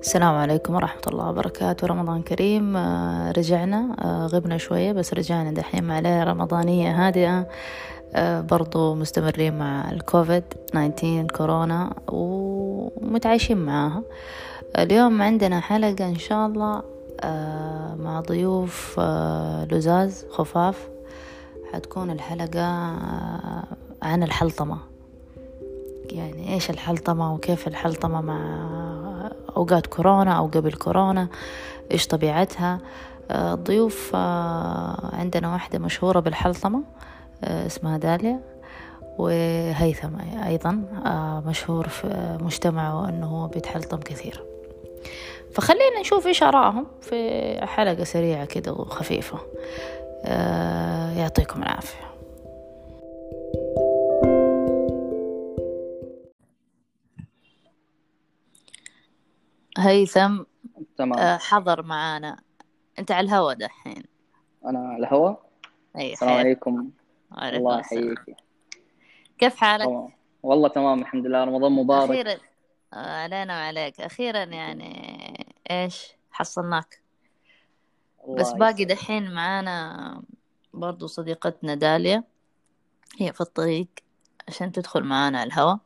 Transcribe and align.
السلام 0.00 0.34
عليكم 0.34 0.74
ورحمة 0.74 1.02
الله 1.08 1.28
وبركاته. 1.28 1.86
رمضان 1.86 2.22
كريم. 2.22 2.76
آه، 2.76 3.32
رجعنا. 3.32 3.96
آه، 4.00 4.26
غبنا 4.26 4.58
شوية 4.58 4.92
بس 4.92 5.14
رجعنا 5.14 5.52
دحين 5.52 5.84
مع 5.84 5.98
ليلة 5.98 6.24
رمضانية 6.24 7.06
هادئة. 7.06 7.48
آه، 8.14 8.40
برضو 8.40 8.94
مستمرين 8.94 9.58
مع 9.58 9.90
الكوفيد 9.90 10.42
19 10.72 11.26
كورونا 11.26 11.92
ومتعايشين 12.08 13.56
معاها. 13.58 14.02
اليوم 14.78 15.22
عندنا 15.22 15.60
حلقة 15.60 16.08
إن 16.08 16.18
شاء 16.18 16.46
الله 16.46 16.82
مع 18.04 18.20
ضيوف 18.28 19.00
لزاز 19.70 20.26
خفاف. 20.30 20.88
حتكون 21.72 22.10
الحلقة 22.10 22.66
عن 24.02 24.22
الحلطمة. 24.22 24.78
يعني 26.10 26.54
إيش 26.54 26.70
الحلطمة 26.70 27.34
وكيف 27.34 27.68
الحلطمة 27.68 28.20
مع 28.20 28.40
أوقات 29.56 29.86
كورونا 29.86 30.32
أو 30.32 30.46
قبل 30.46 30.72
كورونا 30.72 31.28
إيش 31.92 32.06
طبيعتها؟ 32.06 32.78
آه، 33.30 33.54
الضيوف 33.54 34.12
آه، 34.14 35.10
عندنا 35.12 35.52
واحدة 35.52 35.78
مشهورة 35.78 36.20
بالحلطمة 36.20 36.82
آه، 37.44 37.66
اسمها 37.66 37.98
داليا 37.98 38.40
وهيثم 39.18 40.10
أيضا 40.46 40.82
مشهور 41.46 41.88
في 41.88 42.38
مجتمعه 42.40 43.08
أنه 43.08 43.26
هو 43.26 43.46
بيتحلطم 43.46 43.96
كثير. 43.98 44.44
فخلينا 45.54 46.00
نشوف 46.00 46.26
إيش 46.26 46.42
آرائهم 46.42 46.86
في 47.00 47.58
حلقة 47.66 48.04
سريعة 48.04 48.44
كده 48.44 48.72
وخفيفة. 48.72 49.38
يعطيكم 51.16 51.62
العافية. 51.62 52.09
هيثم 59.80 60.42
تمام. 60.96 61.18
آه، 61.18 61.36
حضر 61.36 61.82
معانا. 61.82 62.40
انت 62.98 63.10
على 63.10 63.24
الهوا 63.24 63.52
دحين. 63.52 64.04
أنا 64.66 64.88
على 64.88 65.06
الهوا؟ 65.06 65.36
أي 65.96 66.12
السلام 66.12 66.38
عليكم. 66.38 66.90
الله 67.42 67.80
يحييك. 67.80 68.36
كيف 69.38 69.56
حالك؟ 69.56 69.86
طبعا. 69.86 70.12
والله 70.42 70.68
تمام 70.68 71.00
الحمد 71.00 71.26
لله. 71.26 71.44
رمضان 71.44 71.72
مبارك. 71.72 72.10
أخيرا 72.10 72.38
علينا 72.92 73.58
وعليك. 73.58 74.00
أخيرا 74.00 74.44
يعني 74.44 75.54
إيش 75.70 76.12
حصلناك؟ 76.30 77.02
بس 78.28 78.52
باقي 78.52 78.84
دحين 78.84 79.34
معانا 79.34 80.22
برضو 80.74 81.06
صديقتنا 81.06 81.74
داليا. 81.74 82.24
هي 83.18 83.32
في 83.32 83.40
الطريق 83.40 83.88
عشان 84.48 84.72
تدخل 84.72 85.04
معانا 85.04 85.40
على 85.40 85.48
الهوا. 85.48 85.76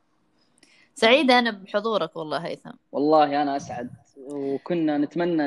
سعيدة 0.94 1.38
أنا 1.38 1.50
بحضورك 1.50 2.16
والله 2.16 2.38
هيثم. 2.38 2.70
والله 2.92 3.42
أنا 3.42 3.56
أسعد. 3.56 3.90
وكنا 4.16 4.98
نتمنى 4.98 5.46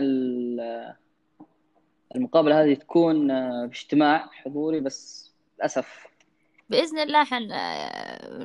المقابلة 2.16 2.64
هذه 2.64 2.74
تكون 2.74 3.28
باجتماع 3.68 4.30
حضوري 4.32 4.80
بس 4.80 5.32
للأسف. 5.58 6.08
بإذن 6.70 7.00
الله 7.00 7.24
حن 7.24 7.50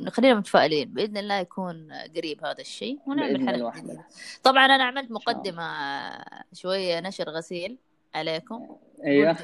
خلينا 0.08 0.34
متفائلين. 0.34 0.88
بإذن 0.88 1.16
الله 1.16 1.34
يكون 1.34 1.92
قريب 2.16 2.44
هذا 2.44 2.60
الشيء 2.60 2.98
ونعمل 3.06 3.48
حلقة 3.48 4.04
طبعا 4.42 4.64
أنا 4.66 4.84
عملت 4.84 5.10
مقدمة 5.10 5.72
شوية 6.52 7.00
نشر 7.00 7.30
غسيل 7.30 7.78
عليكم. 8.14 8.76
أيوه. 9.04 9.36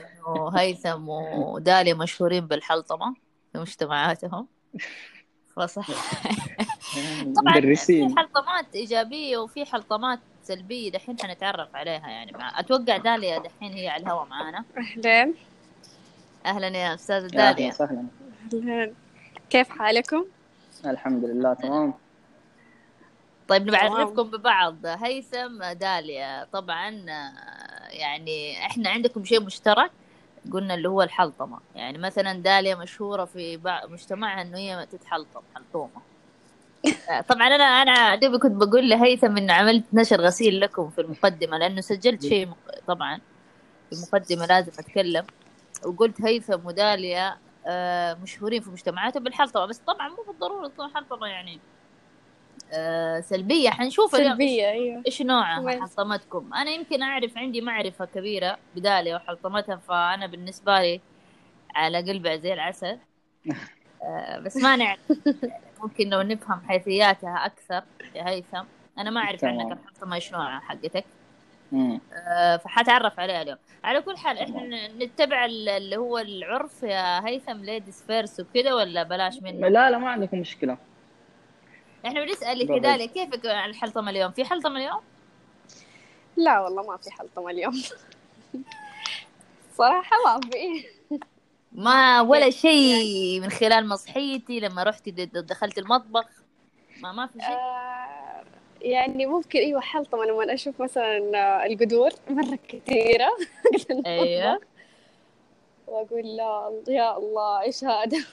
هيثم 0.54 1.08
وداليا 1.08 1.94
مشهورين 1.94 2.46
بالحلطمة 2.46 3.14
في 3.52 3.58
مجتمعاتهم. 3.58 4.48
فصح 5.58 5.86
طبعا 7.36 7.74
في 7.74 8.14
حلطمات 8.16 8.66
إيجابية 8.74 9.38
وفي 9.38 9.64
حلطمات 9.64 10.18
سلبية 10.42 10.90
دحين 10.90 11.16
حنتعرف 11.22 11.76
عليها 11.76 12.08
يعني. 12.08 12.32
مع... 12.32 12.60
أتوقع 12.60 12.96
داليا 12.96 13.38
دحين 13.38 13.72
هي 13.72 13.88
على 13.88 14.02
الهواء 14.02 14.26
معانا. 14.26 14.64
اهلين 14.78 15.34
أهلا 16.46 16.68
يا 16.68 16.94
أستاذة 16.94 17.26
داليا. 17.26 17.72
أهلا 17.80 18.06
أهلا. 18.54 18.92
كيف 19.50 19.68
حالكم؟ 19.68 20.24
الحمد 20.86 21.24
لله 21.24 21.54
تمام. 21.54 21.94
طيب 23.48 23.70
نعرفكم 23.70 24.22
ببعض. 24.22 24.76
هيثم 24.86 25.64
داليا 25.72 26.44
طبعا 26.52 26.90
يعني 27.90 28.66
إحنا 28.66 28.90
عندكم 28.90 29.24
شيء 29.24 29.40
مشترك؟ 29.40 29.90
قلنا 30.52 30.74
اللي 30.74 30.88
هو 30.88 31.02
الحلطمة. 31.02 31.58
يعني 31.74 31.98
مثلا 31.98 32.32
داليا 32.32 32.74
مشهورة 32.74 33.24
في 33.24 33.60
مجتمعها 33.88 34.42
إنه 34.42 34.58
هي 34.58 34.86
تتحلطم 34.86 35.40
حلطومة. 35.54 36.00
طبعا 37.28 37.46
أنا 37.46 37.64
أنا 37.64 38.14
دوبي 38.14 38.38
كنت 38.38 38.52
بقول 38.52 38.88
لهيثم 38.90 39.36
انه 39.36 39.52
عملت 39.52 39.84
نشر 39.92 40.20
غسيل 40.20 40.60
لكم 40.60 40.90
في 40.90 41.00
المقدمة 41.00 41.58
لأنه 41.58 41.80
سجلت 41.80 42.22
شيء 42.22 42.48
طبعا 42.86 43.20
في 43.90 43.96
المقدمة 43.96 44.46
لازم 44.46 44.72
أتكلم. 44.78 45.26
وقلت 45.86 46.22
هيثم 46.22 46.66
وداليا 46.66 47.38
آه، 47.66 48.14
مشهورين 48.14 48.62
في 48.62 48.70
مجتمعاتهم 48.70 49.24
بالحلطمة 49.24 49.66
بس 49.66 49.78
طبعا 49.78 50.08
مو 50.08 50.16
بالضرورة 50.28 50.68
تكون 50.68 50.94
حلطمة 50.94 51.26
يعني. 51.26 51.60
سلبية. 53.20 53.70
حنشوف 53.70 54.10
سلبية 54.10 54.70
أيوه. 54.70 55.02
إيش 55.06 55.22
نوعها 55.22 55.80
حلطمتكم 55.80 56.54
أنا 56.54 56.70
يمكن 56.70 57.02
أعرف 57.02 57.38
عندي 57.38 57.60
معرفة 57.60 58.04
كبيرة 58.04 58.58
بداليا 58.76 59.16
وحلطمتها 59.16 59.76
فأنا 59.76 60.26
بالنسبة 60.26 60.80
لي 60.80 61.00
على 61.74 61.98
قلبي 61.98 62.38
زي 62.38 62.52
العسل. 62.52 62.98
آه، 64.02 64.38
بس 64.38 64.56
ما 64.56 64.76
نعرف. 64.76 65.00
ممكن 65.82 66.08
لو 66.08 66.22
نفهم 66.22 66.60
حيثياتها 66.68 67.46
أكثر 67.46 67.82
يا 68.14 68.28
هيثم. 68.28 68.64
أنا 68.98 69.10
ما 69.10 69.20
أعرف 69.20 69.44
عنك 69.44 69.72
الحلقة 69.72 70.14
إيش 70.14 70.32
نوعها 70.32 70.60
حقتك. 70.60 71.04
آه 71.72 72.56
فحتعرف 72.56 73.20
عليها 73.20 73.42
اليوم. 73.42 73.58
على 73.84 74.02
كل 74.02 74.16
حال 74.16 74.38
إحنا 74.38 74.88
نتبع 74.88 75.44
اللي 75.44 75.96
هو 75.96 76.18
العرف 76.18 76.82
يا 76.82 77.26
هيثم 77.26 77.64
ladies 77.64 78.04
first 78.06 78.40
وكذا 78.40 78.74
ولا 78.74 79.02
بلاش 79.02 79.42
منه؟ 79.42 79.68
لا 79.68 79.90
لا 79.90 79.98
ما 79.98 80.10
عندكم 80.10 80.38
مشكلة. 80.38 80.78
إحنا 82.06 82.24
بنسالك 82.24 82.66
داليا 82.66 83.06
كيفك 83.06 83.46
عن 83.46 83.70
الحلطمه 83.70 84.10
اليوم؟ 84.10 84.32
في 84.32 84.44
حلطمة 84.44 84.76
اليوم؟ 84.76 85.00
لا 86.36 86.60
والله 86.60 86.82
ما 86.82 86.96
في 86.96 87.10
حلطمة 87.10 87.50
اليوم. 87.50 87.82
صراحة 89.78 90.16
ما 90.26 90.40
في. 90.50 90.86
ما 91.72 92.20
ولا 92.20 92.50
شيء 92.50 93.40
من 93.40 93.50
خلال 93.50 93.88
ما 93.88 94.00
صحيتي 94.00 94.60
لما 94.60 94.82
رحتي 94.82 95.10
دخلت 95.26 95.78
المطبخ. 95.78 96.26
ما 97.02 97.12
ما 97.12 97.26
في 97.26 97.38
شيء؟ 97.40 97.56
آه 97.56 98.44
يعني 98.82 99.26
ممكن 99.26 99.58
إيوه 99.58 99.80
حلطمة 99.80 100.24
لما 100.24 100.54
أشوف 100.54 100.82
مثلا 100.82 101.66
القدور 101.66 102.10
مرة 102.30 102.58
كثيرة. 102.68 103.28
أيوه. 104.06 104.60
وأقول 105.86 106.36
لا 106.36 106.82
يا 106.88 107.16
الله 107.16 107.60
إيش 107.60 107.84
هذا؟ 107.84 108.24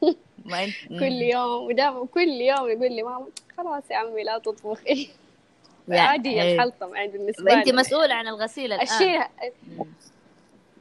كل 1.00 1.22
يوم 1.22 1.66
ودائما 1.66 2.06
كل 2.06 2.28
يوم 2.28 2.68
يقول 2.68 2.92
لي 2.92 3.02
ماما 3.02 3.26
خلاص 3.56 3.90
يا 3.90 3.96
عمي 3.96 4.22
لا 4.22 4.38
تطبخي 4.38 5.10
يعني 5.88 6.00
عادي 6.00 6.42
أيوه. 6.42 6.54
الحلطم 6.54 6.96
عادي 6.96 7.18
بالنسبة 7.18 7.44
لي 7.44 7.54
أنت 7.54 7.68
مسؤولة 7.68 8.14
عن 8.14 8.28
الغسيل 8.28 8.72
الآن؟ 8.72 8.82
الشيء 8.82 9.20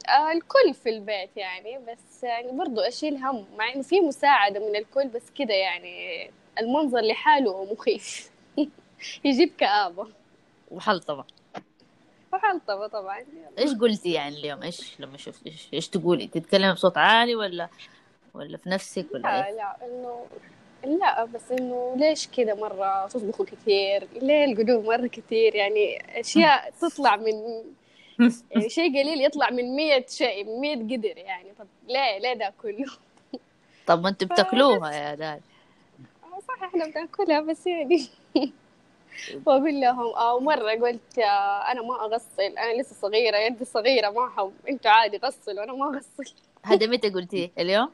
آه 0.10 0.32
الكل 0.32 0.74
في 0.84 0.90
البيت 0.90 1.38
يعني 1.38 1.78
بس 1.78 2.24
يعني 2.24 2.52
برضو 2.52 2.82
أشيل 2.82 3.16
هم 3.16 3.46
مع 3.58 3.74
إنه 3.74 3.82
في 3.82 4.02
مساعدة 4.02 4.60
من 4.60 4.76
الكل 4.76 5.08
بس 5.08 5.30
كده 5.36 5.54
يعني 5.54 6.32
المنظر 6.60 7.02
لحاله 7.02 7.74
مخيف. 7.74 8.32
يجيب 9.26 9.52
كآبة. 9.58 10.08
وحلطمة. 10.72 11.24
وحلطمة 12.34 12.88
طبعا. 12.88 13.26
إيش 13.60 13.74
قلتي 13.74 14.12
يعني 14.12 14.40
اليوم؟ 14.40 14.64
إيش 14.64 15.00
لما 15.00 15.18
شفت 15.18 15.48
إيش 15.48 15.68
إيش 15.74 15.88
تقولي؟ 15.88 16.28
تتكلمي 16.28 16.74
بصوت 16.74 16.98
عالي 16.98 17.36
ولا 17.36 17.70
ولا 18.34 18.58
في 18.58 18.70
نفسك 18.70 19.06
ولا 19.14 19.22
لا 19.22 19.48
إيه؟ 19.48 19.56
لا 19.56 19.76
إنه 19.86 20.26
لا 20.84 21.26
بس 21.26 21.52
إنه 21.52 21.96
ليش 21.98 22.28
كذا 22.28 22.54
مرة 22.54 23.08
تطبخوا 23.08 23.46
كثير 23.46 24.08
ليه 24.22 24.46
القدوم 24.46 24.86
مرة 24.86 25.08
كثير 25.08 25.56
يعني 25.56 26.20
أشياء 26.20 26.72
تطلع 26.82 27.16
من 27.16 27.64
يعني 28.52 28.70
شيء 28.70 28.90
قليل 28.90 29.26
يطلع 29.26 29.50
من 29.50 29.76
100 29.76 30.06
شيء 30.08 30.46
من 30.46 30.62
100 30.62 30.76
قدر 30.76 31.18
يعني. 31.18 31.50
طب 31.60 31.68
ليه 31.88 32.18
ليه 32.18 32.34
ده 32.34 32.54
كله 32.62 32.86
طب 33.88 34.04
ما 34.04 34.10
أنتوا 34.10 34.28
بتاكلوها 34.28 34.92
يا 34.92 35.16
دال 35.16 35.40
آه، 36.24 36.40
صح 36.48 36.64
إحنا 36.64 36.86
بناكلها 36.86 37.42
بس 37.42 37.68
يعني 37.68 38.08
وأقول 39.46 39.82
لهم 39.82 40.16
أو 40.16 40.40
مره 40.40 40.72
قلت 40.72 41.20
آه، 41.20 41.72
أنا 41.72 41.82
ما 41.82 42.06
أغسل 42.06 42.58
أنا 42.58 42.82
لسه 42.82 42.96
صغيرة 42.96 43.38
يدي 43.38 43.66
صغيرة 43.66 44.10
معهم 44.10 44.54
أنتوا 44.70 44.92
عادي 44.92 45.18
غسلوا 45.18 45.64
أنا 45.64 45.74
ما 45.74 45.86
أغسل. 45.86 46.34
هذا 46.66 46.88
متى 46.88 47.10
قلتيه؟ 47.10 47.52
اليوم؟ 47.60 47.90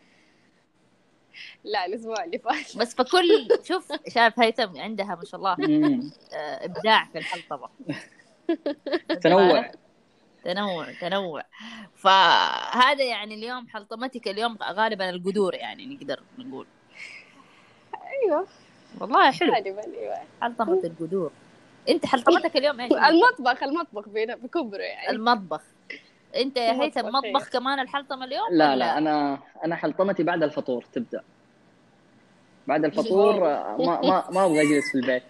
لا 1.64 1.86
الأسبوع 1.86 2.24
اللي 2.24 2.40
فات. 2.40 2.78
بس 2.78 2.96
فكل 2.96 3.48
شوف 3.64 3.92
شايف 4.08 4.40
هيثم 4.40 4.78
عندها 4.78 5.16
ما 5.16 5.26
شاء 5.26 5.36
الله 5.36 5.52
آه، 6.34 6.66
إبداع 6.66 7.06
في 7.06 7.18
الحلطمه 7.18 7.70
تنوع. 9.24 9.72
تنوع 10.44 10.92
تنوع. 11.02 11.44
فهذا 11.96 13.04
يعني 13.04 13.36
اليوم 13.36 13.68
حلطمتك 13.68 14.28
اليوم 14.28 14.58
غالبا 14.64 15.10
القدور 15.10 15.56
يعني 15.56 15.86
نقدر 15.86 16.24
نقول. 16.38 16.68
أيوه. 18.24 18.48
والله 19.02 19.32
حلو. 19.32 19.54
غالبا 19.54 19.84
أيوه. 19.84 20.16
حلطمة 20.42 20.82
القدور. 20.84 21.32
أنت 21.90 22.06
حلطمتك 22.06 22.58
اليوم 22.58 22.80
إيش؟ 22.80 22.92
المطبخ 22.92 23.64
المطبخ 23.64 24.10
بكبره 24.10 24.82
يعني. 24.82 25.10
المطبخ. 25.10 25.62
أنت 26.36 26.58
يا 26.58 26.82
هيثم 26.82 27.06
مطبخ. 27.08 27.50
كمان 27.50 27.80
الحلطمة 27.80 28.26
اليوم 28.26 28.48
لا 28.52 28.70
ولا؟ 28.70 28.76
لا 28.76 28.98
أنا 28.98 29.40
أنا 29.66 29.76
حلطمتي 29.76 30.24
بعد 30.24 30.44
الفطور 30.44 30.86
تبدأ 30.94 31.22
بعد 32.68 32.86
الفطور 32.86 33.40
ما 33.80 34.02
ما 34.02 34.24
ما 34.32 34.46
أبغى 34.46 34.62
أجلس 34.62 34.92
في 34.92 34.98
البيت 34.98 35.24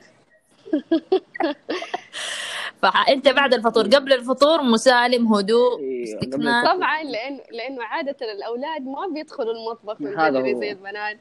فانت 2.82 3.28
بعد 3.28 3.54
الفطور 3.54 3.84
قبل 3.88 4.14
الفطور 4.14 4.62
مسالم 4.62 5.34
هدوء 5.34 6.04
استكناف 6.04 6.64
الفطور. 6.64 6.78
طبعا 6.78 7.04
لأنه 7.04 7.40
لأنه 7.52 7.84
عادة 7.84 8.18
الأولاد 8.22 8.82
ما 8.82 9.08
بيدخلوا 9.14 9.54
المطبخ 9.54 10.02
من 10.02 10.20
هذا 10.20 10.40
بدري 10.40 10.54
هو. 10.54 10.60
زي 10.60 10.72
البنات. 10.72 11.18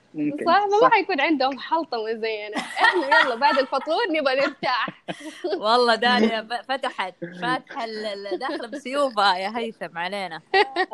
صح 0.47 0.67
صح. 0.81 0.91
حيكون 0.91 1.21
عندهم 1.21 1.59
حلطمه 1.59 2.13
زينا 2.13 2.57
إحنا 2.57 3.21
يلا 3.21 3.35
بعد 3.35 3.59
الفطور 3.59 4.03
نبغى 4.11 4.35
نرتاح. 4.35 5.05
والله 5.65 5.95
داليا 5.95 6.49
فتحت 6.69 7.15
فاتحة 7.43 7.87
داخله 8.41 8.69
بسيوفها 8.69 9.37
يا 9.37 9.59
هيثم 9.59 9.99
علينا. 9.99 10.41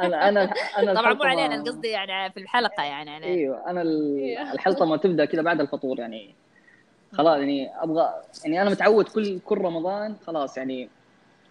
أنا 0.01 0.29
أنا 0.29 0.55
أنا 0.79 0.95
طبعا 0.95 1.15
مو 1.15 1.25
علينا 1.25 1.63
قصدي 1.63 1.89
يعني 1.89 2.33
في 2.33 2.41
الحلقة 2.41 2.83
يعني 2.83 3.11
علينا. 3.11 3.35
إيوه 3.35 3.71
أنا 3.71 3.83
إيه. 3.83 4.53
الحلطمه 4.53 4.97
تبدأ 4.97 5.25
كذا 5.25 5.43
بعد 5.43 5.61
الفطور 5.61 5.99
يعني. 5.99 6.35
خلاص 7.13 7.39
يعني 7.39 7.71
أبغى 7.83 8.15
يعني 8.45 8.63
أنا 8.63 8.71
متعود 8.71 9.09
كل 9.09 9.39
كل 9.39 9.59
رمضان 9.59 10.17
خلاص 10.27 10.57
يعني 10.57 10.89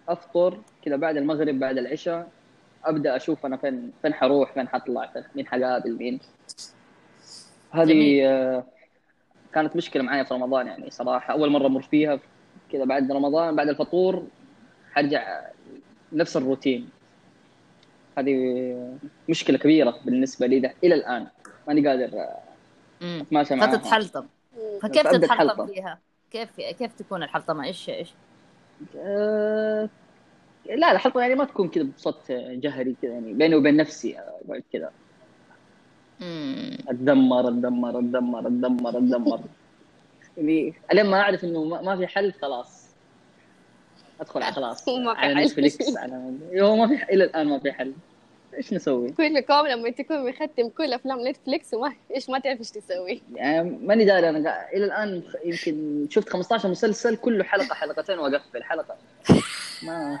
أفطر 0.08 0.58
كذا 0.84 0.96
بعد 0.96 1.16
المغرب 1.16 1.58
بعد 1.58 1.78
العشاء 1.78 2.28
أبدأ 2.84 3.16
أشوف 3.16 3.46
أنا 3.46 3.56
فين 3.56 3.92
فين 4.02 4.14
حروح 4.14 4.52
فين 4.52 4.68
حطلع 4.68 5.06
فين 5.06 5.22
مين 5.34 5.46
حقابل 5.46 5.96
مين. 5.96 6.20
هذه. 7.70 8.26
آه، 8.26 8.64
كانت 9.54 9.76
مشكلة 9.76 10.02
معايا 10.02 10.22
في 10.22 10.34
رمضان 10.34 10.66
يعني 10.66 10.90
صراحة. 10.90 11.32
أول 11.34 11.50
مرة 11.50 11.66
أمر 11.66 11.82
فيها 11.82 12.18
كذا 12.72 12.84
بعد 12.84 13.12
رمضان 13.12 13.56
بعد 13.56 13.68
الفطور 13.68 14.26
حرجع 14.92 15.40
نفس 16.12 16.36
الروتين. 16.36 16.88
هذه 18.18 18.98
مشكلة 19.28 19.58
كبيرة 19.58 19.98
بالنسبة 20.04 20.46
لي 20.46 20.60
ده 20.60 20.74
إلى 20.84 20.94
الآن. 20.94 21.26
ماني 21.68 21.88
قادر 21.88 22.26
مم. 23.00 23.18
أتماشى 23.20 23.54
معاها. 23.54 23.70
فتتحلطم 23.70 24.26
فكيف 24.82 25.06
تتحلطم. 25.08 25.66
فيها؟ 25.66 25.98
كيف 26.30 26.60
كيف 26.60 26.92
تكون 26.92 27.22
الحلطمه 27.22 27.64
إيش 27.64 27.88
إيش؟ 27.88 28.10
آه، 28.96 29.88
لا 30.66 30.92
لا 30.92 30.98
حلطة 30.98 31.20
يعني 31.20 31.34
ما 31.34 31.44
تكون 31.44 31.68
كذا 31.68 31.82
بصوت 31.96 32.32
جهري 32.32 32.96
كذا 33.02 33.10
يعني 33.12 33.32
بيني 33.34 33.54
وبين 33.54 33.76
نفسي 33.76 34.18
أقعد 34.18 34.62
كذا. 34.72 34.90
اتدمر 36.88 37.48
اتدمر 37.48 37.98
اتدمر 37.98 38.40
اتدمر 38.46 38.90
اتدمر 38.98 39.40
يعني 40.36 40.74
إلين 40.92 41.06
ما 41.06 41.20
أعرف 41.20 41.44
إنه 41.44 41.64
ما 41.64 41.82
ما 41.82 41.96
في 41.96 42.06
حل 42.06 42.32
خلاص 42.32 42.90
أدخل 44.20 44.42
على 44.42 44.54
خلاص 44.54 44.88
ما 45.04 45.14
في 45.14 45.20
على 45.20 45.34
حل. 45.36 45.44
نتفليكس 45.44 45.96
على 45.96 46.32
هو 46.54 46.76
ما 46.76 46.86
في 46.86 47.02
إلى 47.02 47.24
الآن 47.24 47.46
ما 47.48 47.58
في 47.58 47.72
حل 47.72 47.92
إيش 48.54 48.72
نسوي؟ 48.72 49.10
كلكم 49.12 49.66
لما 49.66 49.90
تكون 49.90 50.28
مختم 50.28 50.68
كل 50.68 50.92
أفلام 50.92 51.28
نتفليكس 51.28 51.74
وما 51.74 51.92
إيش 52.14 52.30
ما 52.30 52.38
تعرف 52.38 52.58
إيش 52.58 52.70
تسوي 52.70 53.22
يعني 53.34 53.78
ماني 53.82 54.04
داري 54.04 54.28
أنا 54.28 54.68
إلى 54.72 54.84
الآن 54.84 55.22
يمكن 55.44 56.06
شفت 56.10 56.28
15 56.28 56.68
مسلسل 56.68 57.16
كله 57.16 57.44
حلقة 57.44 57.74
حلقتين 57.74 58.18
وأقفل 58.18 58.62
حلقة 58.62 58.96
ما 59.82 60.20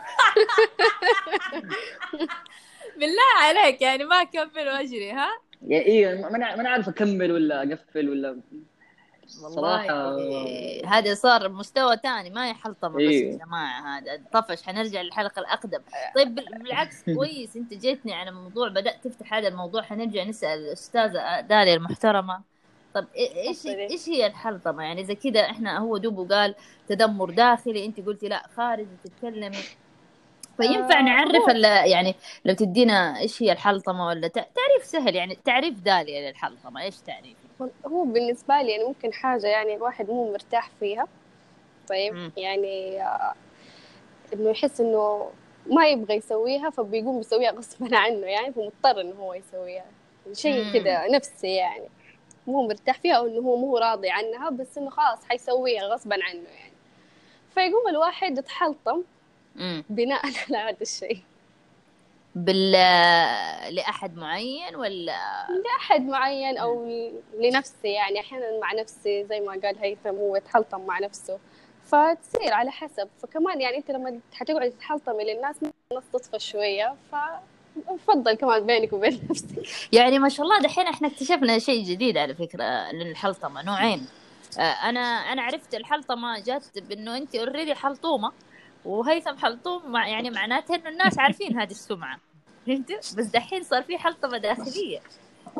بالله 2.98 3.30
عليك 3.40 3.82
يعني 3.82 4.04
ما 4.04 4.22
أكمل 4.22 4.68
وأجري 4.68 5.10
ها؟ 5.10 5.28
يعني 5.68 5.84
إيه 5.84 6.14
ما 6.14 6.36
أنا 6.36 6.68
عارف 6.68 6.88
أكمل 6.88 7.32
ولا 7.32 7.62
أقفل 7.62 8.08
ولا 8.08 8.40
والله 9.42 9.86
صراحة- 9.86 10.86
هذا 10.86 11.14
صار 11.14 11.48
مستوى 11.48 11.96
ثاني 11.96 12.30
ما 12.30 12.48
هي 12.48 12.54
حلطمه 12.54 12.90
بس 12.94 13.00
إيه. 13.00 13.32
يا 13.32 13.38
جماعة 13.46 13.98
هذا 13.98 14.20
طفش. 14.32 14.62
حنرجع 14.62 15.00
للحلقة 15.02 15.40
الأقدم. 15.40 15.80
طيب 16.16 16.34
بال- 16.34 16.58
بالعكس 16.58 17.04
كويس. 17.04 17.56
أنت 17.56 17.74
جيتني 17.74 18.12
على 18.14 18.30
موضوع 18.30 18.68
بدأت 18.68 19.04
تفتح 19.04 19.34
هذا 19.34 19.48
الموضوع. 19.48 19.82
حنرجع 19.82 20.24
نسأل 20.24 20.58
الأستاذة 20.58 21.40
داليا 21.40 21.74
المحترمة. 21.74 22.40
طب 22.94 23.06
إيش. 23.16 23.66
إيش 23.66 24.08
هي 24.08 24.26
الحلطمه 24.26 24.82
يعني 24.82 25.04
زي 25.04 25.14
كذا 25.14 25.40
إحنا 25.40 25.78
هو 25.78 25.96
دوبه 25.96 26.36
قال 26.36 26.54
تدمر 26.88 27.30
داخلي. 27.30 27.84
أنت 27.86 28.00
قلتي 28.06 28.28
لا 28.28 28.42
خارج 28.56 28.86
تتكلمي 29.04 29.58
فينفع 30.56 30.98
آه، 30.98 31.02
نعرف 31.02 31.48
ال- 31.50 31.64
يعني 31.64 32.14
لو 32.44 32.54
تدينا 32.54 33.18
إيش 33.18 33.42
هي 33.42 33.52
الحلطمه 33.52 34.06
ولا 34.06 34.28
تع- 34.28 34.46
تعريف 34.54 34.84
سهل. 34.84 35.14
يعني 35.14 35.38
تعريف 35.44 35.80
داليا 35.80 36.30
للحلطمه 36.30 36.82
إيش 36.82 36.96
تعريف؟ 36.96 37.36
هو 37.86 38.04
بالنسبة 38.04 38.62
لي 38.62 38.70
يعني 38.70 38.84
ممكن 38.84 39.12
حاجة 39.12 39.46
يعني 39.46 39.74
الواحد 39.76 40.08
مو 40.10 40.32
مرتاح 40.32 40.70
فيها. 40.80 41.06
طيب. 41.88 42.32
يعني 42.36 43.02
آه، 43.02 43.34
إنه 44.32 44.50
يحس 44.50 44.80
إنه 44.80 45.30
ما 45.66 45.86
يبغى 45.88 46.14
يسويها 46.14 46.70
فبيقوم 46.70 47.20
يسويها 47.20 47.50
غصبا 47.50 47.96
عنه 48.04 48.26
يعني 48.26 48.52
فمضطر 48.52 49.00
إنه 49.00 49.14
هو 49.14 49.34
يسويها. 49.34 49.86
شيء. 50.32 50.72
كذا 50.72 51.08
نفسي 51.08 51.54
يعني. 51.54 51.88
مو 52.46 52.68
مرتاح 52.68 52.98
فيها 52.98 53.14
أو 53.14 53.26
إنه 53.26 53.40
هو 53.40 53.56
مو 53.56 53.78
راضي 53.78 54.10
عنها 54.10 54.50
بس 54.50 54.78
إنه 54.78 54.90
خلاص 54.90 55.24
حيسويها 55.28 55.82
غصبا 55.82 56.14
عنه 56.14 56.48
يعني. 56.48 56.72
فيقوم 57.54 57.88
الواحد 57.88 58.38
يتحلطم 58.38 59.02
بناء 59.90 60.20
على 60.26 60.56
هذا 60.56 60.82
الشيء. 60.82 61.18
بال 62.34 62.72
لأحد 63.74 64.16
معين 64.16 64.76
ولا؟ 64.76 65.46
لأحد 65.64 66.00
معين 66.02 66.58
أو 66.58 66.88
لنفسي 67.38 67.88
يعني 67.88 68.20
أحيانا 68.20 68.60
مع 68.62 68.72
نفسي 68.72 69.24
زي 69.24 69.40
ما 69.40 69.52
قال 69.52 69.78
هيثم 69.78 70.08
هو 70.16 70.36
يتحلطم 70.36 70.80
مع 70.86 70.98
نفسه. 70.98 71.38
فتصير 71.84 72.52
على 72.52 72.70
حسب. 72.70 73.08
فكمان 73.22 73.60
يعني 73.60 73.76
أنت 73.76 73.90
لما 73.90 74.20
حتقعد 74.34 74.70
تتحلطمي 74.70 75.24
للناس 75.24 75.56
تطفى 76.12 76.38
شوية 76.38 76.94
ففضل 77.12 78.34
كمان 78.34 78.66
بينك 78.66 78.92
وبين 78.92 79.20
نفسك. 79.30 79.46
يعني 79.92 80.18
ما 80.18 80.28
شاء 80.28 80.46
الله 80.46 80.58
دحين 80.60 80.86
إحنا 80.86 81.08
اكتشفنا 81.08 81.58
شيء 81.58 81.84
جديد 81.84 82.16
على 82.18 82.34
فكرة 82.34 82.92
للحلطمة 82.92 83.62
نوعين. 83.62 84.06
آه، 84.58 84.62
أنا 84.62 85.00
أنا 85.00 85.42
عرفت 85.42 85.74
الحلطمة 85.74 86.38
جات 86.40 86.78
بإنه 86.78 87.16
أنت 87.16 87.36
already 87.36 87.74
حلطومة. 87.74 88.32
وهيثم 88.84 89.36
حلطوم 89.36 89.92
مع 89.92 90.08
يعني 90.08 90.30
معناته 90.30 90.74
إنه 90.74 90.88
الناس 90.88 91.18
عارفين 91.18 91.60
هذه 91.60 91.70
السمعة. 91.70 92.18
فهمت؟ 92.66 92.92
بس 92.92 93.26
دحين 93.26 93.62
صار 93.62 93.82
في 93.82 93.98
حلطمة 93.98 94.38
داخلية 94.38 95.00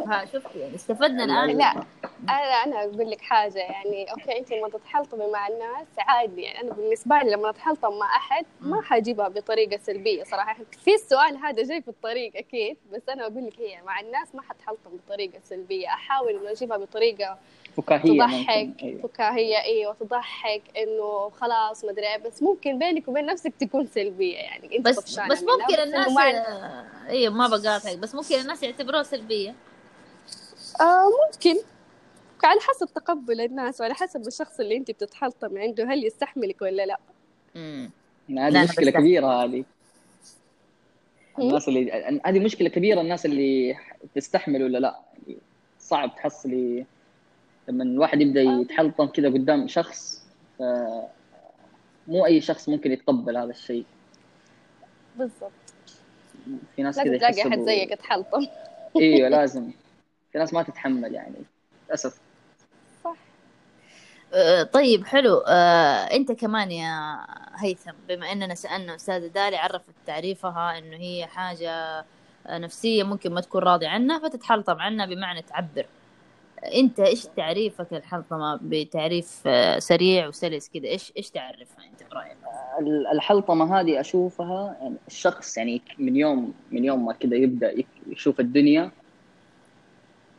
ها 0.07 0.25
شفت 0.25 0.57
يعني 0.57 0.75
استفدنا 0.75 1.25
الآن. 1.25 1.59
لا 1.59 1.85
أنا 2.29 2.65
أنا 2.65 2.85
أقول 2.85 3.11
لك 3.11 3.21
حاجة. 3.21 3.59
يعني 3.59 4.11
okay 4.13 4.39
أنت 4.39 4.53
لما 4.53 4.69
تتحلطمي 4.69 5.27
مع 5.33 5.49
الناس 5.49 5.87
عادي. 5.99 6.43
يعني 6.43 6.61
أنا 6.61 6.73
بالنسبة 6.73 7.19
لي 7.19 7.31
لما 7.31 7.51
أتحلطم 7.51 7.99
مع 7.99 8.17
أحد 8.17 8.47
ما 8.61 8.77
مم. 8.77 8.83
حجيبها 8.83 9.29
بطريقة 9.29 9.79
سلبية 9.83 10.25
صراحة. 10.25 10.57
في 10.85 10.95
السؤال 10.95 11.37
هذا 11.37 11.63
جاي 11.63 11.83
في 11.83 11.89
الطريق 11.89 12.37
أكيد 12.37 12.77
بس 12.93 13.09
أنا 13.09 13.23
أقول 13.23 13.47
لك 13.47 13.61
هي 13.61 13.83
مع 13.83 14.01
الناس 14.01 14.35
ما 14.35 14.43
حتحلطم 14.43 14.91
بطريقة 15.07 15.41
سلبية. 15.45 15.89
أحاول 15.89 16.37
إنه 16.37 16.51
أجيبها 16.51 16.77
بطريقة 16.77 17.39
فكاهية 17.77 18.19
تضحك. 18.27 18.83
أيوة. 18.83 19.03
فكاهية 19.03 19.63
أيوة 19.63 19.95
تضحك 20.01 20.63
إنه 20.77 21.31
خلاص 21.31 21.85
مدري 21.85 22.07
إيه 22.07 22.17
بس 22.17 22.43
ممكن 22.43 22.79
بينك 22.79 23.09
وبين 23.09 23.27
نفسك 23.27 23.53
تكون 23.61 23.87
سلبية 23.87 24.37
يعني 24.37 24.77
أنت 24.77 24.89
بس 24.89 24.99
بس 24.99 25.19
منها، 25.19 25.57
ممكن 25.57 25.75
الناس 25.83 26.17
أيوه 27.09 27.35
ما 27.35 27.49
بقاطعك 27.49 27.99
بس 27.99 28.15
ممكن 28.15 28.35
الناس 28.35 28.63
يعتبروها 28.63 29.03
سلبية 29.03 29.55
آه 30.81 31.05
ممكن 31.27 31.57
على 32.45 32.61
حسب 32.61 32.87
تقبل 32.95 33.41
الناس 33.41 33.81
وعلى 33.81 33.95
حسب 33.95 34.27
الشخص 34.27 34.61
اللي 34.61 34.77
أنت 34.77 34.91
بتتحلطم 34.91 35.59
عنده 35.59 35.85
هل 35.85 36.05
يستحملك 36.07 36.63
ولا 36.63 36.87
لا 36.87 36.99
امم 37.57 37.91
يعني 38.29 38.59
هذه 38.59 38.65
مشكلة. 38.65 38.91
كبيرة 38.91 39.45
هذه؟ 39.45 39.65
الناس 41.39 41.69
اللي 41.69 42.21
هذه 42.27 42.39
مشكلة 42.39 42.69
كبيرة 42.69 43.01
الناس 43.01 43.27
اللي 43.27 43.77
تستحمل 44.15 44.63
ولا 44.63 44.79
لا 44.79 45.01
يعني 45.27 45.39
صعب 45.79 46.15
تحصلي 46.17 46.87
لما 47.69 47.85
الواحد 47.85 48.21
يبدأ 48.21 48.41
آه. 48.41 48.61
يتحلطم 48.61 49.07
كذا 49.07 49.29
قدام 49.29 49.69
شخص 49.69 50.27
مو 52.09 52.27
أي 52.27 52.41
شخص 52.41 52.69
ممكن 52.69 52.93
يتقبل 52.93 53.37
هذا 53.37 53.51
الشيء. 53.51 53.85
بالضبط. 55.17 55.51
في 56.77 56.83
ناس 56.83 56.97
كذا 57.01 57.19
تلاقي 57.19 57.49
أحد 57.49 57.61
زيك 57.61 57.91
يتحلطم. 57.91 58.47
إيوه 58.97 59.29
لازم. 59.39 59.71
في 60.33 60.39
ناس 60.39 60.55
ما 60.55 60.63
تتحمل 60.63 61.15
يعني 61.15 61.35
للأسف. 61.89 62.19
صح. 63.05 63.17
آه، 64.35 64.63
طيب 64.63 65.07
حلو. 65.07 65.37
آه، 65.37 66.05
أنت 66.17 66.33
كمان 66.33 66.71
يا 66.71 67.19
هيثم 67.57 67.93
بما 68.09 68.33
أننا 68.33 68.55
سألنا 68.55 68.95
أستاذة 68.95 69.27
دالي 69.27 69.57
عرفت 69.57 69.95
تعريفها 70.07 70.79
إنه 70.79 70.97
هي 70.97 71.27
حاجة 71.27 72.05
نفسية 72.49 73.03
ممكن 73.03 73.35
ما 73.35 73.41
تكون 73.41 73.63
راضي 73.63 73.87
عنها 73.87 74.19
فتتحلطم 74.19 74.79
عنها 74.79 75.07
بمعنى 75.07 75.43
تعبر. 75.43 75.87
انت 76.65 77.01
إيش 77.01 77.27
تعريفك 77.27 77.87
للحلطمه 77.93 78.59
بتعريف 78.63 79.43
آه، 79.47 79.79
سريع 79.79 80.29
وسلس 80.29 80.69
كذا 80.69 80.87
إيش 80.89 81.13
إيش 81.17 81.31
تعرفها 81.31 81.85
انت 81.93 82.11
برايك 82.11 82.37
ال- 82.81 83.07
الحلطمه 83.07 83.81
هذه 83.81 84.01
أشوفها 84.01 84.77
يعني 84.81 84.95
الشخص 85.07 85.57
يعني 85.59 85.83
من 85.99 86.17
يوم 86.17 86.55
من 86.71 86.85
يوم 86.85 87.07
ما 87.07 87.13
كذا 87.13 87.37
يبدأ 87.37 87.75
يشوف 88.07 88.41
الدنيا 88.41 88.91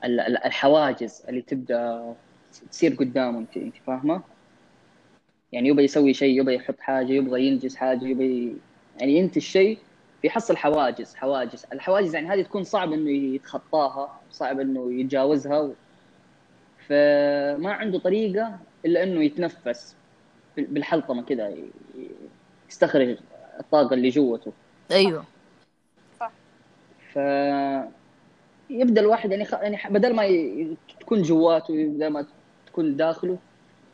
ال- 0.04 0.20
ال- 0.20 0.44
الحواجز 0.46 1.24
اللي 1.30 1.42
تبدأ 1.42 2.16
تصير 2.72 2.94
قدامه 2.94 3.40
انت 3.40 3.58
انت 3.58 3.76
فاهمة؟ 3.88 4.22
يعني 5.52 5.70
يبغى 5.70 5.84
يسوي 5.84 6.14
شيء 6.14 6.40
يبغى 6.40 6.56
يحط 6.56 6.80
حاجة 6.80 7.12
يبغى 7.14 7.48
ينجز 7.48 7.76
حاجة 7.76 8.06
يبغى 8.06 8.56
يعني 9.00 9.18
ينتج 9.18 9.42
شيء 9.42 9.78
بيحصل 10.24 10.58
حواجز 10.58 11.16
حواجز 11.16 11.66
الحواجز 11.74 12.16
يعني 12.16 12.28
هذه 12.28 12.42
تكون 12.42 12.64
صعب 12.64 12.94
إنه 12.94 13.10
يتخطاها 13.12 14.20
صعب 14.32 14.60
إنه 14.60 14.94
يتجاوزها 14.94 15.70
فما 16.92 17.74
عنده 17.74 18.00
طريقة 18.00 18.60
إلا 18.86 19.04
إنه 19.04 19.24
يتنفس 19.24 19.96
بالحلطمه 20.58 21.22
كذا 21.24 21.54
يستخرج 22.70 23.18
الطاقة 23.60 23.94
اللي 23.94 24.10
جوته. 24.10 24.52
أيوه. 24.92 25.26
صح. 26.20 26.32
ف 27.14 27.16
يبدأ 28.70 29.02
الواحد 29.02 29.32
يعني 29.32 29.46
خ... 29.46 29.54
يعني 29.54 29.78
بدل 29.90 30.16
ما 30.16 30.26
ي... 30.26 30.76
تكون 31.00 31.22
جواته 31.22 31.74
بدل 31.74 32.08
ما 32.08 32.26
تكون 32.68 32.96
داخله 32.98 33.38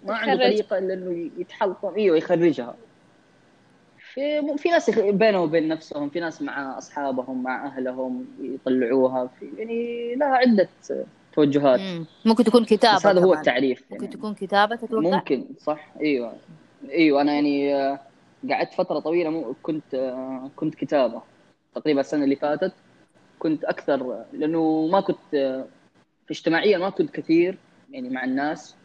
ما 0.05 0.13
عنده 0.15 0.33
يخرج. 0.33 0.47
طريقة 0.47 0.77
إلا 0.77 0.93
إنه 0.93 1.29
يتحلطم 1.37 1.95
أيوه 1.95 2.17
يخرجها. 2.17 2.75
في 4.13 4.57
في 4.57 4.69
ناس 4.69 4.89
يخ- 4.89 4.99
بينهم 4.99 5.41
وبين 5.41 5.67
نفسهم 5.67 6.09
في 6.09 6.19
ناس 6.19 6.41
مع 6.41 6.77
أصحابهم 6.77 7.43
مع 7.43 7.65
أهلهم 7.65 8.27
يطلعوها. 8.41 9.29
في 9.39 9.49
يعني 9.57 10.15
لها 10.15 10.27
عدة 10.35 10.69
توجهات 11.37 11.79
مم. 11.79 12.05
ممكن 12.25 12.43
تكون 12.43 12.65
كتابة 12.65 12.95
بس 12.95 13.05
هذا 13.05 13.21
هو. 13.21 13.33
التعريف 13.33 13.83
ممكن 13.91 14.03
يعني. 14.03 14.15
تكون 14.17 14.33
كتابة 14.33 14.75
تتوقع 14.75 15.15
ممكن 15.15 15.45
صح 15.59 15.87
إيوه 16.01 16.33
إيوه 16.89 17.21
أنا 17.21 17.33
يعني 17.33 17.75
آه، 17.75 17.99
قعدت 18.51 18.73
فترة 18.73 18.99
طويلة 18.99 19.29
مو 19.29 19.55
كنت 19.63 19.93
آه، 19.93 20.49
كنت 20.55 20.75
كتابة 20.75 21.21
تقريبا 21.75 22.01
السنة 22.01 22.23
اللي 22.23 22.35
فاتت 22.35 22.73
كنت 23.39 23.63
أكثر 23.63 24.23
لأنه 24.33 24.87
ما 24.91 25.01
كنت 25.01 25.33
آه، 25.33 25.65
في 26.25 26.31
اجتماعيا 26.31 26.77
ما 26.77 26.89
كنت 26.89 27.11
كثير 27.11 27.57
يعني 27.91 28.09
مع 28.09 28.23
الناس 28.23 28.75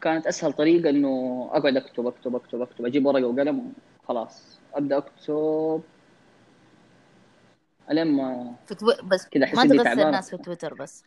كانت 0.00 0.26
أسهل 0.26 0.52
طريقة 0.52 0.90
إنه 0.90 1.48
أقعد 1.52 1.76
أكتب 1.76 2.06
أكتب 2.06 2.36
أكتب 2.36 2.62
أكتب 2.62 2.86
أجيب 2.86 3.06
ورقة 3.06 3.26
وقلم 3.26 3.72
خلاص 4.08 4.58
أبدأ 4.74 4.98
أكتب 4.98 5.82
الين 7.90 8.06
ما. 8.06 8.54
بس 9.04 9.28
كذا 9.28 9.46
ما 9.54 9.82
تعبان. 9.82 10.06
الناس 10.06 10.30
في 10.30 10.36
تويتر 10.36 10.74
بس 10.74 11.04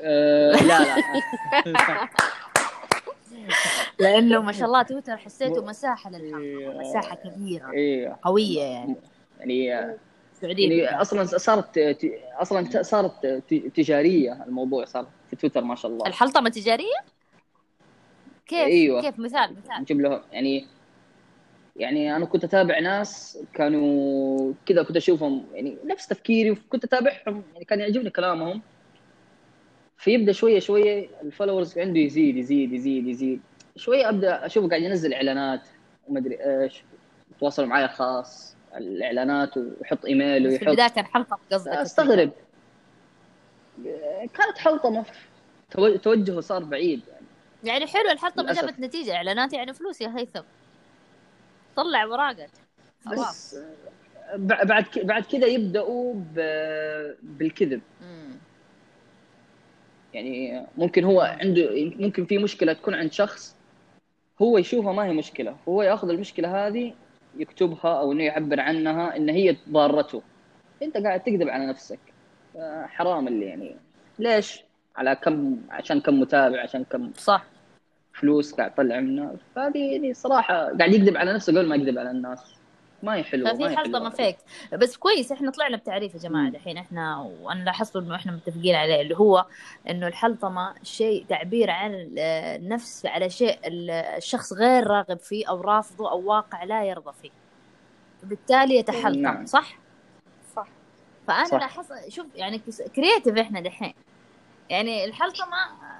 آه 0.00 0.52
لا 0.52 0.84
لا. 0.84 1.02
لأنه 4.00 4.42
ما 4.42 4.52
شاء 4.52 4.66
الله 4.66 4.82
تويتر 4.82 5.16
حسيته 5.16 5.64
مساحة 5.64 6.10
للحلقة 6.10 6.40
إيه. 6.40 6.80
مساحة 6.80 7.16
كبيرة 7.16 7.70
أيوه 7.70 8.18
قوية 8.22 8.62
يعني. 8.62 8.96
يعني 9.40 9.74
آه، 9.78 9.96
يعني 10.42 11.00
أصلا 11.00 11.24
صارت 11.24 11.78
أصلا 12.38 12.82
صارت 12.82 13.26
تجارية 13.74 14.44
الموضوع 14.46 14.84
صار 14.84 15.06
في 15.30 15.36
تويتر 15.36 15.64
ما 15.64 15.74
شاء 15.74 15.90
الله. 15.90 16.06
الحلطمة 16.06 16.50
تجارية؟ 16.50 16.96
كيف؟ 18.46 18.66
أيوة. 18.66 19.02
كيف؟ 19.02 19.18
مثال 19.18 19.56
مثال. 19.56 19.80
نجيب 19.80 20.00
له 20.00 20.22
يعني 20.32 20.66
يعني 21.76 22.16
أنا 22.16 22.24
كنت 22.24 22.44
أتابع 22.44 22.78
ناس 22.78 23.38
كانوا 23.54 24.52
كذا 24.66 24.82
كنت 24.82 24.96
أشوفهم 24.96 25.46
يعني 25.54 25.76
نفس 25.84 26.06
تفكيري 26.06 26.50
وكنت 26.50 26.84
أتابعهم 26.84 27.42
يعني 27.52 27.64
كان 27.64 27.80
يعجبني 27.80 28.10
كلامهم. 28.10 28.62
فيبدأ 29.96 30.32
شوية 30.32 30.60
شوية 30.60 31.08
الفولورز 31.22 31.78
عنده 31.78 32.00
يزيد 32.00 32.36
يزيد 32.36 32.72
يزيد 32.72 33.06
يزيد. 33.06 33.40
شوية 33.76 34.08
أبدأ 34.08 34.46
أشوفه 34.46 34.68
قاعد 34.68 34.82
ينزل 34.82 35.14
إعلانات 35.14 35.60
ومدري 36.08 36.36
إيش 36.62 36.82
يتواصل 37.36 37.66
معي 37.66 37.88
خاص 37.88 38.56
الإعلانات 38.76 39.56
ويحط 39.56 40.04
إيميل 40.06 40.42
في 40.42 40.48
ويحط 40.48 40.68
البداية 40.68 40.88
كان 40.88 41.04
حلقة 41.04 41.38
قصدك 41.52 41.72
أستغرب. 41.72 42.30
كانت 44.34 44.58
حلطمه 44.58 45.04
تو- 45.70 45.96
توجهه 45.96 46.40
صار 46.40 46.64
بعيد. 46.64 47.00
يعني 47.08 47.24
يعني 47.64 47.86
حلو 47.86 48.10
الحلقة 48.10 48.42
ما. 48.42 48.52
جابت 48.52 48.80
نتيجة 48.80 49.14
إعلانات 49.16 49.52
يعني 49.52 49.72
فلوس 49.74 50.00
يا 50.00 50.14
هيثم. 50.16 50.42
طلع 51.76 52.04
خلاص 53.06 53.54
بس 53.54 53.56
بعد 54.36 54.86
بعد 54.96 55.22
كذا 55.24 55.46
يبدأوا 55.46 56.14
بالكذب. 57.22 57.80
يعني 60.14 60.66
ممكن 60.76 61.04
هو 61.04 61.20
عنده 61.20 61.70
ممكن 61.98 62.24
في 62.24 62.38
مشكلة 62.38 62.72
تكون 62.72 62.94
عند 62.94 63.12
شخص 63.12 63.56
هو 64.42 64.58
يشوفها 64.58 64.92
ما 64.92 65.04
هي 65.04 65.12
مشكلة 65.12 65.56
هو 65.68 65.82
ياخذ 65.82 66.08
المشكلة 66.08 66.66
هذه 66.66 66.92
يكتبها 67.36 68.00
أو 68.00 68.12
إنه 68.12 68.24
يعبر 68.24 68.60
عنها 68.60 69.16
إن 69.16 69.28
هي 69.28 69.56
ضارته. 69.70 70.22
أنت 70.82 70.96
قاعد 70.96 71.20
تكذب 71.20 71.48
على 71.48 71.66
نفسك. 71.66 71.98
حرام 72.84 73.28
اللي 73.28 73.46
يعني. 73.46 73.76
ليش؟ 74.18 74.64
على 74.96 75.16
كم 75.16 75.56
عشان 75.70 76.00
كم 76.00 76.20
متابع 76.20 76.60
عشان 76.60 76.84
كم 76.84 77.12
صح. 77.16 77.44
فلوس 78.12 78.54
قاعد 78.54 78.74
تطلع 78.74 79.00
منها 79.00 79.34
فهذه 79.54 79.92
يعني 79.92 80.14
صراحة 80.14 80.54
قاعد 80.54 80.92
يكذب 80.94 81.16
على 81.16 81.32
نفسه 81.32 81.52
قبل 81.52 81.68
ما 81.68 81.76
يكذب 81.76 81.98
على 81.98 82.10
الناس. 82.10 82.54
ما 83.04 83.14
هي 83.14 83.24
حلوة 83.24 83.48
ما 83.52 83.54
ففي 83.54 83.64
هي 83.64 83.76
حلقة 83.76 83.88
ما 83.90 83.98
حلوة 83.98 84.10
فيك 84.10 84.36
بس 84.72 84.96
كويس 84.96 85.32
إحنا 85.32 85.50
طلعنا 85.50 85.76
بتعريف 85.76 86.14
يا 86.14 86.18
جماعة 86.18 86.42
مم. 86.42 86.50
دحين 86.52 86.78
إحنا 86.78 87.18
وأنا 87.40 87.64
لاحظت 87.64 87.96
إنه 87.96 88.14
إحنا 88.14 88.32
متفقين 88.32 88.74
عليه 88.74 89.00
اللي 89.00 89.16
هو 89.16 89.46
إنه 89.90 90.06
الحلطمة 90.06 90.74
شيء 90.82 91.24
تعبير 91.28 91.70
عن 91.70 91.94
ال- 91.94 92.18
النفس 92.18 93.06
على 93.06 93.30
شيء 93.30 93.58
ال- 93.66 93.90
الشخص 93.90 94.52
غير 94.52 94.86
راغب 94.86 95.18
فيه 95.18 95.48
أو 95.48 95.60
رافضه 95.60 96.10
أو 96.10 96.24
واقع 96.24 96.64
لا 96.64 96.84
يرضى 96.84 97.12
فيه 97.22 97.30
بالتالي 98.22 98.76
يتحلطم 98.76 99.20
نعم. 99.20 99.46
صح؟ 99.46 99.78
صح 100.56 100.66
فأنا 101.26 101.44
صح. 101.44 101.54
لاحظت 101.60 102.08
شوف 102.08 102.26
يعني 102.34 102.60
creative 102.96 103.38
إحنا 103.38 103.60
دحين 103.60 103.94
يعني 104.70 105.12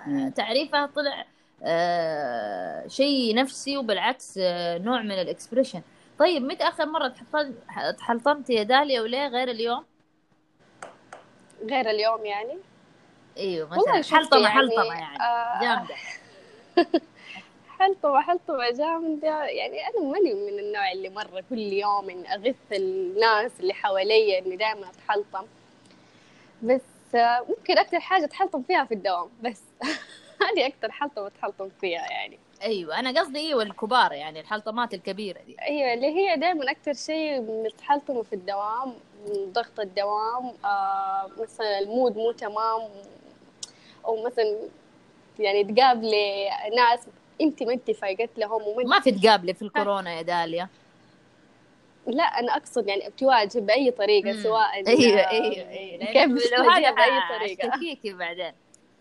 مم. 0.07 0.31
تعريفها 0.31 0.87
طلع 0.87 1.27
آه 1.63 2.87
شيء 2.89 3.35
نفسي 3.35 3.77
وبالعكس 3.77 4.39
آه 4.43 4.79
نوع 4.79 5.03
من 5.03 5.13
ال 5.13 5.19
expression 5.19 5.83
طيب 6.19 6.43
متى 6.43 6.65
آخر 6.65 6.87
مرة 6.87 7.09
تحلطمت 7.09 7.55
تحلطمت 7.99 8.51
يا 8.51 8.63
داليا 8.63 9.01
وليه 9.01 9.27
غير 9.27 9.51
اليوم؟ 9.51 9.85
غير 11.63 11.91
اليوم 11.91 12.27
يعني؟ 12.27 12.59
إيوه 13.37 13.69
مثلا 13.69 14.19
حلطمة 14.19 14.41
يعني، 14.41 14.55
حلطمة 14.55 14.95
يعني. 14.95 15.23
آه، 15.23 15.61
جامدة. 15.61 15.95
حلطمة 17.79 18.21
حلطمة 18.21 18.71
جامدة. 18.71 19.45
يعني 19.45 19.81
أنا 19.89 20.01
ماني 20.13 20.35
من 20.35 20.59
النوع 20.59 20.93
اللي 20.93 21.09
مرة 21.09 21.45
كل 21.51 21.59
يوم 21.59 22.11
إن 22.11 22.27
أغث 22.27 22.73
الناس 22.73 23.53
اللي 23.61 23.75
حواليا 23.75 24.39
إني 24.39 24.57
دائما 24.57 24.91
أتحلطم. 24.91 25.47
بس 26.63 27.15
آه، 27.15 27.47
ممكن 27.49 27.79
أكثر 27.79 28.01
حاجة 28.01 28.25
أتحلطم 28.25 28.63
فيها 28.63 28.85
في 28.85 28.95
الدوام 28.95 29.31
بس. 29.43 29.63
هذه 30.43 30.67
أكثر 30.67 30.91
حلطمة 30.91 31.27
أتحلطم 31.27 31.69
فيها 31.81 32.11
يعني. 32.11 32.39
أيوه 32.65 32.99
أنا 32.99 33.21
قصدي 33.21 33.39
أيوه 33.39 33.63
الكبار 33.63 34.13
يعني 34.13 34.41
الحلطمات 34.41 34.95
الكبيرة 34.95 35.41
دي. 35.41 35.57
أيوة 35.63 35.95
اللي 35.95 36.07
هي 36.07 36.37
دائما 36.37 36.71
أكثر 36.71 36.93
شيء 36.93 37.41
بنتحلطم 37.41 38.23
في 38.23 38.33
الدوام 38.33 38.95
من 39.27 39.53
ضغط 39.53 39.81
الدوام 39.81 40.53
آه 40.65 41.31
مثلا 41.39 41.79
المود 41.79 42.17
مو 42.17 42.33
تمام 42.33 42.89
أو 44.05 44.25
مثلا 44.27 44.57
يعني 45.39 45.65
تقابلي 45.65 46.49
ناس 46.77 47.01
انت 47.41 47.63
ما 47.63 47.73
انت 47.73 47.91
فايقت 47.91 48.31
لهم 48.39 48.63
وما 48.63 48.85
ما 48.85 49.01
في 49.01 49.13
تقابلي 49.13 49.55
في 49.55 49.63
الكورونا 49.63 50.13
يا 50.13 50.23
داليا. 50.23 50.69
لا 52.07 52.25
أنا 52.25 52.57
أقصد 52.57 52.89
يعني 52.89 53.11
تواجه 53.19 53.59
بأي 53.59 53.91
طريقة 53.91 54.33
مم. 54.33 54.43
سواء 54.43 54.89
أيوه 54.89 55.31
أيوه 55.31 55.69
أيوه. 55.71 56.05
كيف 56.05 56.53
لو 56.53 56.71
هذا 56.71 56.91
بأي 56.91 57.39
طريقة؟ 57.39 58.17
بعدين. 58.19 58.53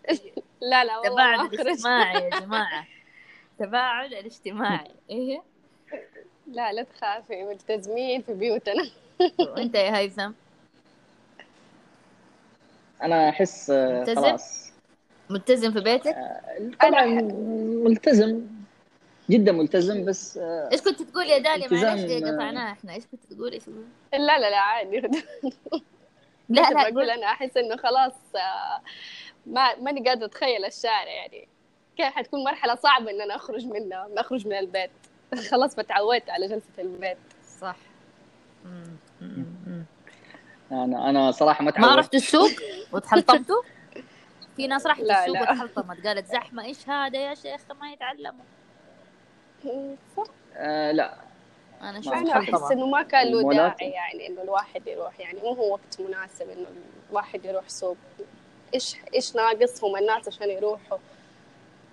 لا 0.70 0.84
لا 0.84 0.98
والله 0.98 1.36
تباعد. 1.36 1.54
الاجتماعي 1.54 2.24
يا 2.24 2.40
جماعة. 2.40 2.86
تباعد 3.58 4.12
الاجتماعي. 4.12 4.90
إيه 5.10 5.42
لا 6.46 6.72
لا 6.72 6.82
تخافي 6.82 7.44
ملتزمين 7.44 8.22
في 8.22 8.34
بيوتنا. 8.34 8.90
وأنت 9.56 9.74
يا 9.74 9.98
هيثم؟ 9.98 10.32
أنا 13.02 13.28
أحس 13.28 13.70
آه، 13.70 13.98
ملتزم؟ 14.00 14.22
خلاص. 14.22 14.72
ملتزم 15.30 15.72
في 15.72 15.80
بيتك؟ 15.80 16.16
طبعا 16.82 17.04
ملتزم 17.84 18.46
جدا 19.30 19.52
ملتزم 19.52 20.04
بس 20.04 20.38
آه، 20.38 20.68
إيش 20.72 20.80
كنت 20.80 21.02
تقول 21.02 21.26
يا 21.26 21.38
داليا؟ 21.38 21.68
معلش 21.68 22.12
آه. 22.12 22.16
قطعناها 22.18 22.72
إحنا؟ 22.72 22.94
إيش 22.94 23.04
كنت 23.06 23.32
تقولي 23.32 23.60
في 23.60 23.70
لا 24.12 24.38
لا 24.38 24.50
لا 24.50 24.58
عادي 24.58 25.00
لا 25.00 25.10
لا 26.48 26.90
بقول 26.90 26.94
قول. 26.94 27.10
أنا 27.10 27.26
أحس 27.26 27.56
إنه 27.56 27.76
خلاص 27.76 28.12
آه، 28.36 28.82
ما 29.46 29.74
ماني 29.74 30.08
قادرة 30.08 30.26
أتخيل 30.26 30.64
الشارع 30.64 31.12
يعني. 31.12 31.48
كيف 31.96 32.06
حتكون 32.06 32.44
مرحلة 32.44 32.74
صعبة 32.74 33.10
إن 33.10 33.20
أنا 33.20 33.36
أخرج 33.36 33.66
منها 33.66 34.08
ما 34.14 34.20
أخرج 34.20 34.46
من 34.46 34.54
البيت. 34.58 34.90
خلاص 35.50 35.74
بتعودت 35.74 36.30
على 36.30 36.48
جلسة 36.48 36.68
البيت. 36.78 37.16
صح. 37.60 37.76
أنا 40.72 41.10
أنا 41.10 41.30
صراحة 41.30 41.64
ما 41.64 41.70
ما 41.70 41.70
تعودت. 41.70 41.98
رحتوا 41.98 42.18
السوق؟ 42.18 42.50
وتحلطمتوا؟ 42.92 43.62
في 44.56 44.66
ناس 44.66 44.86
راحت 44.86 45.00
لا، 45.00 45.24
السوق. 45.24 45.40
وتحلطمت. 45.42 46.06
قالت 46.06 46.26
زحمة 46.26 46.64
إيش 46.64 46.88
هذا 46.88 47.18
يا 47.18 47.34
شيخ؟ 47.34 47.60
ما 47.80 47.92
يتعلموا. 47.92 48.44
صح. 50.16 50.24
آه 50.56 50.92
لا. 50.92 51.14
أنا 51.82 52.00
شفت 52.00 52.12
أنا 52.12 52.38
احس 52.38 52.70
إنه 52.72 52.86
ما 52.86 53.02
كان 53.02 53.32
له. 53.32 53.52
داعي 53.52 53.90
يعني 53.90 54.26
إنه 54.26 54.42
الواحد 54.42 54.86
يروح. 54.86 55.20
يعني 55.20 55.40
مو 55.40 55.48
هو 55.52 55.72
وقت 55.72 56.00
مناسب 56.00 56.50
إنه 56.50 56.66
الواحد 57.10 57.44
يروح 57.44 57.68
سوق. 57.68 57.96
إيش 58.74 58.96
إيش 59.14 59.36
ناقصهم 59.36 59.96
الناس 59.96 60.28
عشان 60.28 60.50
يروحوا؟ 60.50 60.98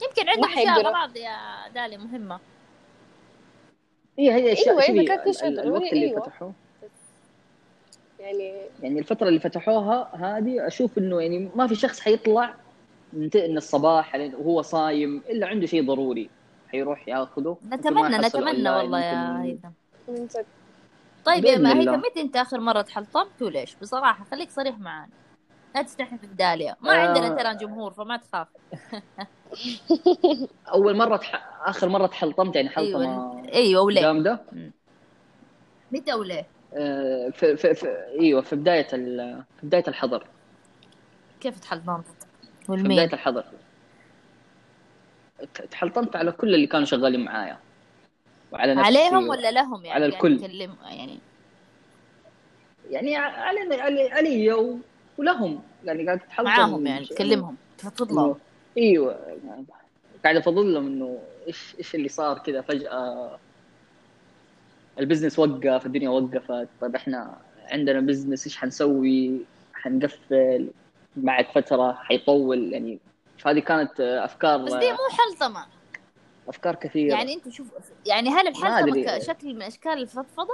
يمكن 0.03 0.25
ما 0.25 0.31
عندهم 0.31 0.51
أشياء. 0.51 0.79
اغراض 0.87 1.17
يا 1.17 1.37
دالي 1.75 1.97
مهمة. 1.97 2.39
هي 4.19 4.31
هي 4.33 4.53
أشياء 4.53 4.69
أيوة، 4.69 4.81
شوفي 4.81 5.05
كانت 5.05 5.43
الوقت 5.43 5.65
ضروري، 5.67 5.89
اللي 5.91 6.05
أيوة. 6.05 6.21
فتحوه. 6.21 6.53
يعني 8.19 8.53
يعني 8.83 8.99
الفترة 8.99 9.27
اللي 9.27 9.39
فتحوها 9.39 10.09
هذه 10.15 10.67
أشوف 10.67 10.97
إنه 10.97 11.21
يعني 11.21 11.49
ما 11.55 11.67
في 11.67 11.75
شخص 11.75 11.99
حيطلع 11.99 12.55
من 13.13 13.29
الصباح 13.35 14.15
لين- 14.15 14.35
وهو 14.35 14.61
صايم 14.61 15.21
إلا 15.29 15.47
عنده 15.47 15.67
شيء 15.67 15.87
ضروري 15.87 16.29
حيروح 16.71 17.07
ياخذه. 17.07 17.57
ما 17.69 17.75
نتمنى 17.75 18.17
نتمنى 18.17 18.69
والله 18.69 18.99
يا 19.03 19.41
هيثم. 19.43 19.69
من 20.07 20.27
جد 20.27 20.45
طيب 21.25 21.45
يا 21.45 21.57
ما. 21.57 21.79
هيثم 21.79 21.93
متى 21.99 22.21
أنت 22.21 22.35
آخر 22.35 22.59
مرة 22.59 22.81
تحلطمت 22.81 23.41
وليش 23.41 23.75
بصراحة 23.75 24.23
خليك 24.31 24.49
صريح 24.49 24.79
معانا. 24.79 25.11
لا 25.75 25.81
تستحي 25.81 26.15
من 26.23 26.35
داليا 26.35 26.75
ما 26.81 26.91
آه. 26.95 27.07
عندنا 27.07 27.29
ترى 27.43 27.55
جمهور 27.55 27.93
فما 27.93 28.17
تخاف. 28.17 28.47
اول 30.73 30.97
مرة 30.97 31.17
تح... 31.17 31.47
آخر 31.65 31.89
مرة 31.89 32.07
تحلطمت 32.07 32.55
يعني 32.55 32.69
حلطمة 32.69 33.01
أيوه 33.01 33.53
أيوه 33.53 33.81
وليه 33.81 34.01
جامدة؟ 34.01 34.41
متى 35.91 36.13
وليه 36.13 36.47
آه، 36.73 37.29
في, 37.29 37.57
في, 37.57 37.73
في 37.73 37.87
أيوه 38.19 38.41
في 38.41 38.55
بداية 38.55 38.87
ال... 38.93 39.43
في 39.61 39.65
بداية 39.67 39.83
الحظر 39.87 40.27
كيف 41.41 41.59
تحلطمت؟ 41.59 42.05
في 42.65 42.71
والمين 42.71 42.91
بداية 42.91 43.13
الحظر 43.13 43.45
ت- 45.53 45.61
تحلطمت 45.61 46.15
على 46.15 46.31
كل 46.31 46.55
اللي 46.55 46.67
كانوا 46.67 46.85
شغالين 46.85 47.25
معايا. 47.25 47.57
وعلى 48.51 48.75
نفسي 48.75 48.97
عليهم 48.97 49.29
ولا 49.29 49.51
لهم 49.51 49.85
يعني؟ 49.85 50.05
على 50.05 50.11
قاعد 50.11 50.13
الكل. 50.13 50.41
يعني. 50.89 51.19
يعني 52.89 53.15
علي 53.15 53.81
علي, 53.81 54.11
علي 54.11 54.53
و- 54.53 54.77
ولهم. 55.17 55.61
يعني 55.83 56.05
قاعد 56.05 56.19
تحلطم 56.19 56.43
معاهم 56.43 56.87
يعني 56.87 57.05
تكلمهم. 57.05 57.55
لهم. 58.11 58.33
إنه- 58.33 58.50
إيوه. 58.77 59.37
قاعد 60.23 60.35
أفضل 60.35 60.73
لهم 60.73 60.87
إنه 60.87 61.19
إيش 61.47 61.75
إيش 61.79 61.95
اللي 61.95 62.09
صار 62.09 62.39
كذا 62.39 62.61
فجأة. 62.61 63.37
ال 64.99 65.03
business 65.03 65.39
وقف 65.39 65.85
الدنيا 65.85 66.09
وقفت. 66.09 66.67
طيب 66.81 66.95
إحنا 66.95 67.37
عندنا 67.71 67.99
business 67.99 68.45
إيش 68.45 68.57
حنسوي؟ 68.57 69.45
حنقفل. 69.73 70.69
بعد 71.15 71.45
فترة 71.45 71.93
حيطول. 71.93 72.73
يعني 72.73 72.99
فهذه 73.37 73.59
كانت 73.59 73.99
أفكار 73.99 74.57
بس 74.57 74.73
دي 74.73 74.91
مو 74.91 74.97
حلطمة. 75.11 75.65
أفكار 76.47 76.75
كثيرة. 76.75 77.13
يعني 77.13 77.33
أنت 77.33 77.49
شوف 77.49 77.67
يعني 78.05 78.29
هل 78.29 78.47
الحلطمة. 78.47 79.17
كشكل 79.17 79.53
من 79.53 79.61
أشكال 79.61 79.91
الفضفضة؟ 79.91 80.53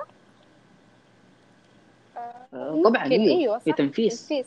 آه، 2.54 2.82
طبعا 2.84 3.04
ممكن، 3.04 3.22
أيوه 3.22 3.40
أيوة، 3.40 3.56
هي 3.56 3.72
صح. 3.72 3.78
تنفيس. 3.78 4.28
تنفيس. 4.28 4.46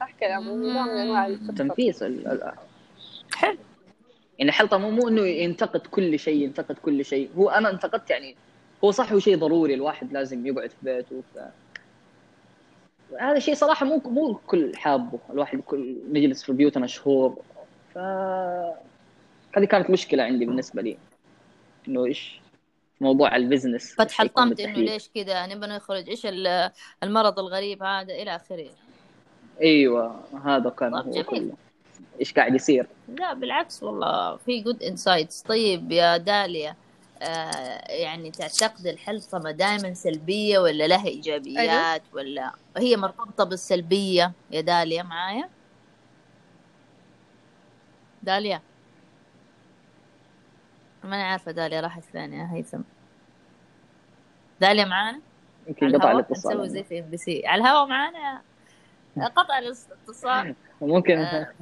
صح 0.00 0.12
كلامه 0.20 0.54
نوع 0.54 0.84
من 0.84 0.90
أنواع 0.90 1.28
مم. 1.28 1.72
حلو. 3.34 3.58
يعني 4.38 4.50
الحلقة 4.50 4.78
مو 4.78 4.90
مو 4.90 5.08
إنه 5.08 5.22
ينتقد 5.22 5.80
كل 5.80 6.18
شيء 6.18 6.42
ينتقد 6.42 6.78
كل 6.78 7.04
شيء. 7.04 7.30
هو 7.36 7.50
أنا 7.50 7.70
انتقدت 7.70 8.10
يعني 8.10 8.36
هو 8.84 8.90
صح 8.90 9.12
هو 9.12 9.18
شيء 9.18 9.38
ضروري 9.38 9.74
الواحد 9.74 10.12
لازم 10.12 10.46
يقعد 10.46 10.70
في 10.70 10.76
بيته. 10.82 11.22
ف... 11.34 11.38
هذا 13.20 13.38
شيء 13.38 13.54
صراحة 13.54 13.86
مو 13.86 14.02
مو 14.04 14.30
الكل 14.30 14.76
حابه. 14.76 15.18
الواحد 15.30 15.60
كل 15.60 15.96
نجلس 16.12 16.42
في 16.42 16.52
بيوتنا 16.52 16.86
شهور 16.86 17.38
ف 17.94 17.98
هذه 19.56 19.64
كانت 19.64 19.90
مشكلة 19.90 20.22
عندي 20.22 20.46
بالنسبة 20.46 20.82
لي. 20.82 20.98
إنه 21.88 22.04
إيش؟ 22.04 22.40
موضوع 23.00 23.36
ال 23.36 23.42
business. 23.42 23.94
فتحلطمت 23.94 24.60
إنه. 24.60 24.78
ليش 24.78 25.08
كذا؟ 25.14 25.46
نبغى 25.46 25.70
نخرج. 25.70 26.08
إيش 26.08 26.26
ال- 26.26 26.70
المرض 27.02 27.38
الغريب 27.38 27.82
هذا؟ 27.82 28.14
إلى 28.14 28.36
آخره. 28.36 28.70
أيوه 29.62 30.20
هذا 30.44 30.70
كان 30.70 31.00
طب 31.00 31.06
هو 31.06 31.12
جميل. 31.12 31.24
كله. 31.24 31.52
إيش 32.20 32.32
قاعد 32.32 32.54
يصير؟ 32.54 32.86
لا 33.08 33.34
بالعكس 33.34 33.82
والله 33.82 34.36
في 34.36 34.60
good 34.60 34.82
insights 34.82 35.42
طيب 35.42 35.92
يا 35.92 36.16
داليا 36.16 36.76
آه 37.22 37.92
يعني 37.92 38.30
تعتقد 38.30 38.86
الحلطمة 38.86 39.50
دائما 39.50 39.94
سلبية 39.94 40.58
ولا 40.58 40.86
لها 40.86 41.06
إيجابيات 41.06 42.02
ولا 42.12 42.52
هي 42.76 42.96
مرتبطة 42.96 43.44
بالسلبية؟ 43.44 44.32
يا 44.50 44.60
داليا 44.60 45.02
معايا؟ 45.02 45.48
داليا؟ 48.22 48.62
ما 51.04 51.16
أنا 51.16 51.24
عارفة 51.24 51.52
داليا 51.52 51.80
راحت 51.80 52.04
فين 52.04 52.32
يا 52.32 52.48
هيثم. 52.52 52.80
داليا 54.60 54.84
معانا؟ 54.84 55.20
يمكن 55.68 55.86
على 55.86 55.96
قطع 55.96 56.10
الهواء 56.10 56.26
نسوي 56.30 56.52
الاتصال 56.52 56.70
زي 56.70 56.84
في 56.84 56.98
إم 56.98 57.04
بي 57.04 57.16
سي. 57.16 57.46
على 57.46 57.62
الهواء 57.62 57.86
معانا 57.86 58.42
قطع 59.36 59.58
الاتصال. 59.58 60.54
ممكن. 60.80 61.18
آه. 61.18 61.52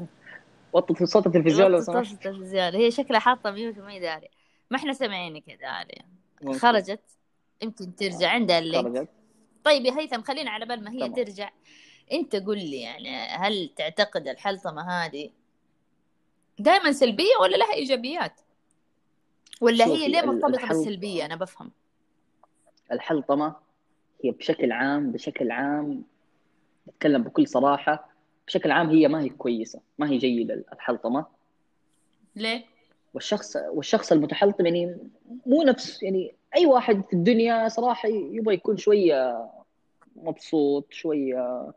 وطي 0.73 1.07
صوت 1.07 1.27
التلفزيون 1.27 1.71
لو 1.71 1.77
وطي 1.77 1.85
صوت 1.87 1.95
سمحت. 1.97 2.13
التلفزيون. 2.13 2.75
هي 2.75 2.91
شكلها 2.91 3.21
حاطة 3.21 3.51
mute 3.51 3.79
وما 3.79 3.99
داري 3.99 4.29
ما 4.71 4.77
إحنا 4.77 4.93
سامعينك 4.93 5.49
يا 5.49 5.57
داليا 5.57 6.05
ممكن. 6.43 6.59
خرجت. 6.59 7.01
يمكن 7.63 7.97
ترجع 7.97 8.29
عندها 8.31 8.59
ال 8.59 8.66
link 8.66 8.97
خرجت. 8.97 9.09
طيب 9.65 9.85
يا 9.87 9.99
هيثم 9.99 10.23
خلينا 10.23 10.51
على 10.51 10.67
بال 10.67 10.85
ما 10.85 10.91
هي 10.93 10.99
تمام. 10.99 11.13
ترجع. 11.15 11.51
أنت 12.13 12.37
قل 12.37 12.59
لي 12.59 12.81
يعني 12.81 13.19
هل 13.19 13.71
تعتقد 13.77 14.29
الحلطمة 14.29 14.83
هذه 15.07 15.31
دائما 16.59 16.93
سلبية 16.93 17.37
ولا 17.41 17.57
لها 17.57 17.73
إيجابيات؟ 17.75 18.41
ولا 19.61 19.85
هي 19.87 20.09
ليه 20.09 20.21
الحلط- 20.21 20.69
بالسلبية؟ 20.69 21.25
أنا 21.25 21.37
بفهم. 21.37 21.71
الحلطمة 22.93 23.57
هي 24.25 24.31
بشكل 24.31 24.73
عام 24.73 25.13
بشكل 25.13 25.51
عام 25.51 26.03
نتكلم 26.89 27.23
بكل 27.23 27.49
صراحة 27.49 28.10
بشكل 28.51 28.71
عام 28.71 28.91
هي 28.91 29.09
ما 29.09 29.23
هي 29.23 29.29
كويسة 29.29 29.81
ما 29.99 30.11
هي 30.11 30.19
جيدة 30.19 30.65
الحلطمة 30.73 31.27
ليه؟ 32.37 32.65
والشخص 33.15 33.57
والشخص 33.57 34.13
المتحلطم 34.13 34.67
يعني 34.67 34.97
مو 35.47 35.63
نفس 35.63 36.03
يعني 36.03 36.35
أي 36.57 36.67
واحد 36.67 37.03
في 37.05 37.13
الدنيا 37.13 37.69
صراحة 37.69 38.09
يبغى 38.09 38.55
يكون 38.55 38.77
شوية 38.77 39.51
مبسوط 40.17 40.87
شوية 40.93 41.73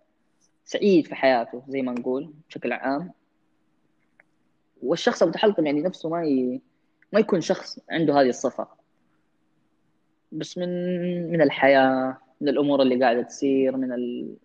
سعيد 0.65 1.07
في 1.07 1.15
حياته 1.15 1.63
زي 1.67 1.81
ما 1.81 1.91
نقول 1.91 2.33
بشكل 2.49 2.73
عام. 2.73 3.11
والشخص 4.83 5.23
المتحلطم 5.23 5.65
يعني 5.65 5.81
نفسه 5.81 6.09
ما 6.09 6.25
ي... 6.25 6.61
ما 7.11 7.19
يكون 7.19 7.41
شخص 7.41 7.79
عنده 7.89 8.21
هذه 8.21 8.29
الصفة. 8.29 8.67
بس 10.31 10.57
من 10.57 10.69
من 11.31 11.41
الحياة 11.41 12.17
من 12.41 12.49
الأمور 12.49 12.81
اللي 12.81 13.03
قاعدة 13.03 13.21
تصير 13.21 13.77
من 13.77 13.93
ال... 13.93 14.35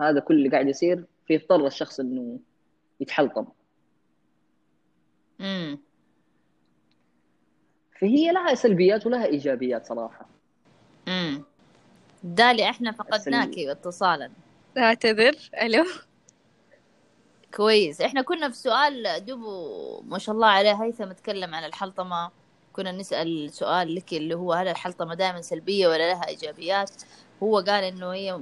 هذا 0.00 0.20
كل 0.20 0.34
اللي 0.34 0.48
قاعد 0.48 0.68
يصير 0.68 1.04
فيضطر 1.26 1.66
الشخص 1.66 2.00
إنه 2.00 2.38
يتحلطم. 3.00 3.46
امم 5.40 5.78
فهي 8.00 8.32
لها 8.32 8.54
سلبيات 8.54 9.06
ولها 9.06 9.26
إيجابيات 9.26 9.86
صراحة. 9.86 10.26
امم 11.08 11.42
داليا 12.22 12.70
إحنا 12.70 12.92
فقدناكي 12.92 13.72
اتصالا. 13.72 14.30
اعتذر. 14.78 15.36
ألو. 15.62 15.84
كويس. 17.54 18.00
إحنا 18.00 18.22
كنا 18.22 18.48
في 18.48 18.56
سؤال 18.56 19.24
دبو 19.24 20.00
ما 20.00 20.18
شاء 20.18 20.34
الله 20.34 20.46
عليه 20.46 20.82
هيثم 20.82 21.12
تكلم 21.12 21.54
عن 21.54 21.64
الحلطمة. 21.64 22.30
كنا 22.72 22.92
نسأل 22.92 23.50
سؤال 23.50 23.94
لك 23.94 24.12
اللي 24.12 24.34
هو 24.34 24.52
هل 24.52 24.68
الحلطمة 24.68 25.14
دائما 25.14 25.40
سلبية 25.40 25.88
ولا 25.88 26.12
لها 26.12 26.28
إيجابيات؟ 26.28 26.90
هو 27.42 27.58
قال 27.58 27.84
إنه 27.84 28.12
هي 28.12 28.40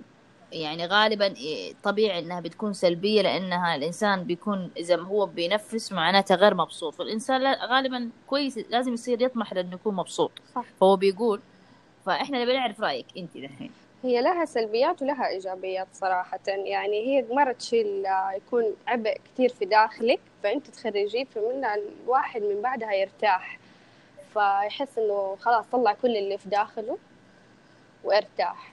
يعني 0.53 0.87
غالبا 0.87 1.27
إيه، 1.37 1.75
طبيعي 1.83 2.19
إنها 2.19 2.41
بتكون 2.41 2.73
سلبية 2.73 3.23
لأنها 3.23 3.75
الإنسان 3.77 4.25
بيكون 4.25 4.71
إذا 4.77 4.97
هو 5.01 5.27
بينفس 5.27 5.93
معناته 5.93 6.35
غير 6.35 6.55
مبسوط. 6.55 6.95
فالإنسان 6.95 7.41
لا- 7.41 7.67
غالبا 7.67 8.11
كويس 8.27 8.59
لازم 8.59 8.95
يصير 8.95 9.23
يطمح 9.23 9.53
لأنه 9.53 9.75
يكون 9.75 9.95
مبسوط. 9.95 10.31
صح. 10.55 10.65
فهو 10.81 10.97
بيقول 10.97 11.41
فإحنا 12.07 12.43
نبي 12.43 12.53
نعرف 12.53 12.81
رأيك 12.81 13.07
أنت 13.17 13.37
دحين 13.37 13.71
هي 14.05 14.23
لها 14.23 14.45
سلبيات 14.45 15.03
ولها 15.03 15.29
إيجابيات 15.29 15.87
صراحة. 15.93 16.41
يعني 16.47 17.07
هي 17.07 17.25
مرة 17.31 17.53
تشيل 17.53 18.05
يكون 18.37 18.65
عبء 18.87 19.17
كتير 19.35 19.49
في 19.49 19.65
داخلك 19.65 20.21
فأنت 20.43 20.67
تخرجيه 20.67 21.25
فمن 21.25 21.65
الواحد 21.65 22.43
من 22.43 22.63
بعدها 22.63 22.93
يرتاح. 22.93 23.59
فيحس 24.35 24.99
إنه 24.99 25.37
خلاص 25.41 25.65
طلع 25.73 25.93
كل 26.03 26.17
اللي 26.17 26.39
في 26.39 26.49
داخله 26.49 26.99
وارتاح 28.05 28.73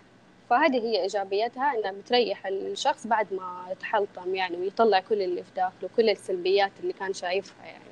فهذه 0.50 0.78
هي 0.78 1.02
إيجابياتها 1.02 1.74
إنها 1.74 1.92
بتريح 1.92 2.48
الشخص 2.48 3.08
بعد 3.08 3.34
ما 3.34 3.66
يتحلطم 3.72 4.36
يعني 4.36 4.58
ويطلع 4.58 5.00
كل 5.00 5.22
اللي 5.22 5.44
في 5.44 5.52
داخله 5.56 5.90
كل 5.98 6.10
السلبيات 6.10 6.72
اللي 6.80 6.94
كان 6.94 7.14
شايفها 7.14 7.66
يعني. 7.66 7.84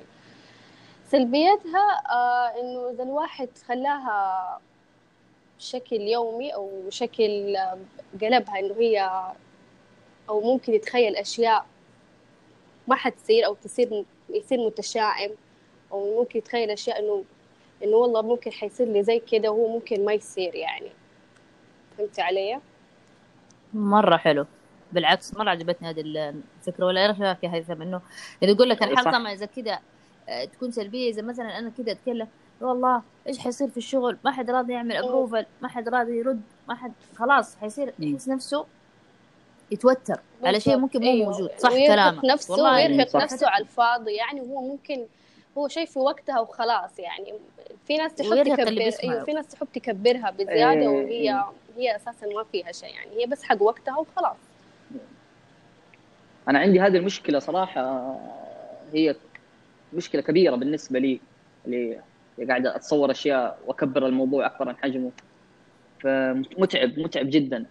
سلبياتها 1.06 2.00
آه 2.10 2.60
إنه 2.60 2.90
إذا 2.90 3.02
الواحد 3.02 3.48
خلاها 3.68 4.60
بشكل 5.58 6.00
يومي 6.00 6.54
أو 6.54 6.82
شكل 6.88 7.56
آه، 7.56 7.78
قلبها 8.22 8.58
إنه 8.58 8.74
هي 8.78 9.10
أو 10.28 10.40
ممكن 10.40 10.74
يتخيل 10.74 11.16
أشياء 11.16 11.66
ما 12.88 12.94
حتصير 12.94 13.46
أو 13.46 13.54
تصير 13.54 14.04
يصير 14.30 14.66
متشائم 14.66 15.30
أو 15.92 16.20
ممكن 16.20 16.38
يتخيل 16.38 16.70
أشياء 16.70 16.98
إنه 16.98 17.24
إنه 17.84 17.96
والله 17.96 18.22
ممكن 18.22 18.52
حيصير 18.52 18.86
لي 18.86 19.02
زي 19.02 19.18
كده 19.18 19.50
وهو 19.50 19.68
ممكن 19.68 20.04
ما 20.04 20.12
يصير 20.12 20.54
يعني. 20.54 20.90
فهمتي 21.98 22.22
علي؟ 22.22 22.60
مرة 23.74 24.16
حلو. 24.16 24.46
بالعكس 24.92 25.34
مرة 25.34 25.50
عجبتني 25.50 25.90
هذه 25.90 26.00
الفكرة. 26.00 26.86
ولا 26.86 27.08
إيش 27.08 27.20
رأيك 27.20 27.44
يا 27.44 27.54
هيثم 27.54 27.82
إنه 27.82 28.00
اللي 28.42 28.54
يقول 28.54 28.68
لك 28.68 28.82
إيه. 28.82 28.90
الحلقة 28.90 29.18
ما 29.18 29.32
إذا 29.32 29.46
كذا 29.46 29.78
آه، 30.28 30.44
تكون 30.44 30.70
سلبية. 30.70 31.10
إذا 31.10 31.22
مثلا 31.22 31.58
أنا 31.58 31.72
كده 31.78 31.92
أتكلم 31.92 32.28
والله 32.60 33.02
إيش 33.26 33.38
حيصير 33.38 33.68
في 33.68 33.76
الشغل؟ 33.76 34.16
ما 34.24 34.30
حد 34.32 34.50
راضي 34.50 34.72
يعمل 34.72 34.96
ابروفل 34.96 35.46
ما 35.62 35.68
حد 35.68 35.88
راضي 35.88 36.18
يرد 36.18 36.42
ما 36.68 36.74
حد 36.74 36.92
خلاص 37.16 37.56
حيصير 37.56 37.94
يحس 37.98 38.28
نفسه 38.28 38.66
يتوتر 39.70 40.20
على 40.42 40.60
شيء 40.60 40.76
ممكن. 40.76 41.00
مو 41.00 41.10
أيوه. 41.10 41.30
موجود. 41.30 41.50
صح 41.58 41.70
كلامك. 41.70 42.24
نفسه 42.24 42.52
والله 42.52 42.74
ويرهق 42.74 43.16
نفسه 43.16 43.48
على 43.48 43.62
الفاضي. 43.62 44.12
يعني 44.12 44.40
هو 44.40 44.60
ممكن 44.60 45.06
هو 45.58 45.68
شيء 45.68 45.86
في 45.86 45.98
وقتها 45.98 46.40
وخلاص. 46.40 46.98
يعني 46.98 47.34
في 47.86 47.96
ناس 47.96 48.14
تحب 48.14 48.42
تكبر 48.42 48.68
أيوه 49.04 49.24
في 49.24 49.32
ناس 49.32 49.46
تحب 49.46 49.68
تكبرها 49.74 50.30
بزيادة 50.30 50.80
أيه. 50.80 50.88
وهي 50.88 51.44
هي 51.78 51.96
أساسا 51.96 52.26
ما 52.26 52.44
فيها 52.52 52.72
شيء 52.72 52.94
يعني 52.94 53.22
هي 53.22 53.26
بس 53.26 53.42
حق 53.42 53.62
وقتها 53.62 53.98
وخلاص. 53.98 54.36
أنا 56.48 56.58
عندي 56.58 56.80
هذه 56.80 56.96
المشكلة 56.96 57.38
صراحة 57.38 58.16
هي 58.94 59.14
مشكلة 59.92 60.22
كبيرة 60.22 60.56
بالنسبة 60.56 60.98
لي 60.98 61.20
اللي 61.66 62.00
قاعد 62.48 62.66
أتصور 62.66 63.10
أشياء 63.10 63.58
وأكبر 63.66 64.06
الموضوع 64.06 64.46
أكبر 64.46 64.68
من 64.68 64.76
حجمه. 64.76 65.10
فمتعب 66.00 66.98
متعب 66.98 67.30
جدا. 67.30 67.66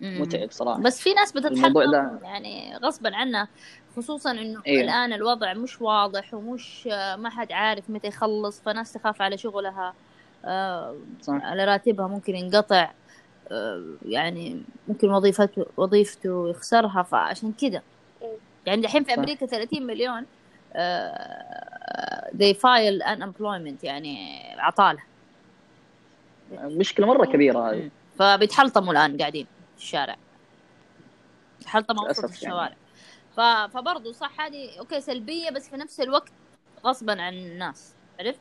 متعب 0.00 0.50
صراحة. 0.50 0.80
بس 0.80 1.00
في 1.00 1.14
ناس 1.14 1.32
بتتحمل 1.32 2.18
يعني 2.22 2.76
غصبا 2.76 3.16
عنها 3.16 3.48
خصوصا 3.96 4.30
إنه 4.30 4.62
إيه. 4.66 4.80
الآن 4.80 5.12
الوضع 5.12 5.54
مش 5.54 5.80
واضح 5.82 6.34
ومش 6.34 6.86
ما 7.16 7.30
حد 7.30 7.52
عارف 7.52 7.90
متى 7.90 8.08
يخلص 8.08 8.60
فناس 8.60 8.92
تخاف 8.92 9.22
على 9.22 9.38
شغلها. 9.38 9.88
آه 9.88 9.94
صح. 11.22 11.34
على 11.34 11.64
راتبها 11.64 12.06
ممكن 12.06 12.36
ينقطع 12.36 12.90
آه 13.52 13.84
يعني 14.06 14.62
ممكن 14.88 15.10
وظيفته 15.10 15.66
وظيفته 15.76 16.48
يخسرها 16.50 17.02
فعشان 17.02 17.52
كذا 17.52 17.82
يعني 18.66 18.86
الحين 18.86 19.04
في 19.04 19.14
أمريكا 19.14 19.46
30 19.46 19.86
مليون 19.86 20.26
آه 20.74 22.30
they 22.38 22.54
file 22.54 23.02
unemployment 23.16 23.84
يعني 23.84 24.38
عطالة. 24.58 25.02
مشكلة 26.52 27.06
مرة 27.06 27.26
كبيرة 27.26 27.70
هذه. 27.70 27.90
فبيتحلطموا 28.18 28.92
الآن 28.92 29.18
قاعدين 29.18 29.46
في 29.76 29.82
الشارع. 29.82 30.16
حلطمه 31.66 32.12
في 32.12 32.24
الشوارع. 32.24 32.74
يعني. 33.38 33.68
فبرضه 33.68 34.12
صح 34.12 34.40
هذه 34.40 34.78
أوكي 34.78 35.00
سلبية 35.00 35.50
بس 35.50 35.68
في 35.68 35.76
نفس 35.76 36.00
الوقت 36.00 36.32
غصبا 36.84 37.22
عن 37.22 37.34
الناس. 37.34 37.94
عرفت؟ 38.20 38.40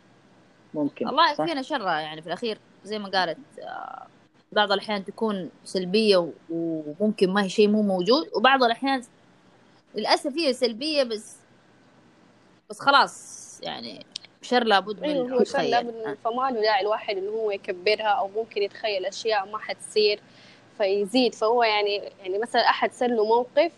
ممكن 0.77 1.07
الله 1.07 1.31
يكفينا 1.31 1.61
شرها 1.61 1.99
يعني 1.99 2.21
في 2.21 2.27
الأخير 2.27 2.57
زي 2.83 2.99
ما 2.99 3.09
قالت 3.09 3.37
آه، 3.59 4.07
بعض 4.51 4.71
الأحيان 4.71 5.05
تكون 5.05 5.49
سلبية 5.63 6.29
وممكن 6.49 7.29
ما 7.29 7.43
هي 7.43 7.49
شيء 7.49 7.67
مو 7.67 7.81
موجود 7.81 8.29
وبعض 8.33 8.63
الأحيان 8.63 9.03
للأسف 9.95 10.37
هي 10.37 10.53
سلبية 10.53 11.03
بس 11.03 11.35
بس 12.69 12.79
خلاص 12.79 13.37
يعني 13.63 14.05
شر 14.41 14.63
لابد 14.63 14.99
من 14.99 15.09
أيوه 15.09 15.31
هو 15.31 15.43
شر 15.43 15.61
لابد 15.61 16.07
من 16.07 16.15
فما 16.15 16.51
له 16.51 16.61
داعي 16.61 16.81
الواحد 16.81 17.17
إنه 17.17 17.29
هو 17.29 17.51
يكبرها 17.51 18.07
أو 18.07 18.29
ممكن 18.35 18.61
يتخيل 18.61 19.05
أشياء 19.05 19.51
ما 19.51 19.57
حتصير 19.57 20.19
فيزيد. 20.77 21.35
فهو 21.35 21.63
يعني 21.63 21.95
يعني 21.95 22.37
مثلا 22.39 22.61
أحد 22.61 22.91
سر 22.91 23.07
له 23.07 23.25
موقف 23.25 23.71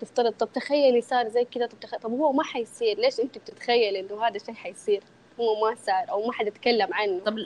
تفترض 0.00 0.32
طب 0.32 0.48
تخيلي 0.52 1.00
صار 1.00 1.28
زي 1.28 1.44
كذا 1.44 1.66
طب 1.66 1.80
تخيل 1.80 2.00
طب 2.00 2.10
هو 2.10 2.32
ما 2.32 2.42
حيصير 2.44 2.98
ليش 2.98 3.20
أنت 3.20 3.38
بتتخيلي 3.38 4.00
إنه 4.00 4.26
هذا 4.26 4.36
الشيء 4.36 4.54
حيصير؟ 4.54 5.02
هو 5.40 5.60
ما 5.60 5.76
صار 5.86 6.10
أو 6.10 6.26
ما 6.26 6.32
حد 6.32 6.46
يتكلم 6.46 6.88
عنه. 6.92 7.20
طب 7.26 7.36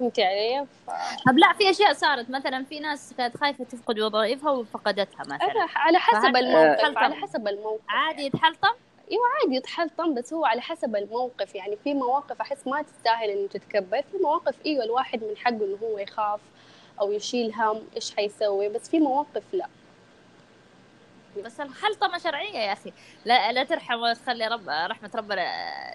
فهمتي 0.00 0.24
علي؟ 0.24 0.66
ف... 0.86 0.90
طب 1.26 1.38
لا 1.38 1.52
في 1.52 1.70
أشياء 1.70 1.92
صارت. 1.92 2.30
مثلا 2.30 2.64
في 2.64 2.80
ناس 2.80 3.14
كانت 3.18 3.36
خايفة 3.36 3.64
تفقد 3.64 4.00
وظائفها 4.00 4.50
وفقدتها 4.50 5.20
مثلا. 5.20 5.66
على 5.76 5.98
حسب 5.98 6.36
الموقف 6.36 6.98
على 6.98 7.14
حسب 7.14 7.48
الموقف. 7.48 7.84
عادي 7.88 8.22
يتحلطم؟ 8.22 8.74
أيوه 9.10 9.22
عادي 9.40 9.56
يتحلطم 9.56 10.14
بس 10.14 10.32
هو 10.32 10.44
على 10.44 10.60
حسب 10.60 10.96
الموقف. 10.96 11.54
يعني 11.54 11.76
في 11.84 11.94
مواقف 11.94 12.40
أحس 12.40 12.66
ما 12.66 12.82
تستاهل 12.82 13.30
إنه 13.30 13.48
تتكبر. 13.48 14.02
في 14.12 14.18
مواقف 14.22 14.54
إيوه 14.66 14.84
الواحد 14.84 15.24
من 15.24 15.36
حقه 15.36 15.64
إنه 15.64 15.78
هو 15.82 15.98
يخاف 15.98 16.40
أو 17.00 17.12
يشيل 17.12 17.54
هم 17.54 17.82
إيش 17.96 18.14
حيسوي 18.16 18.68
بس 18.68 18.90
في 18.90 19.00
مواقف 19.00 19.42
لا. 19.52 19.66
بس 21.42 21.60
الحلطمة 21.60 22.18
شرعية 22.18 22.58
يا 22.58 22.72
أخي. 22.72 22.92
لا 23.24 23.52
لا 23.52 23.64
ترحم 23.64 24.00
وتخلي 24.00 24.46
رب 24.46 24.68
رحمة 24.68 25.10
ربنا 25.14 25.44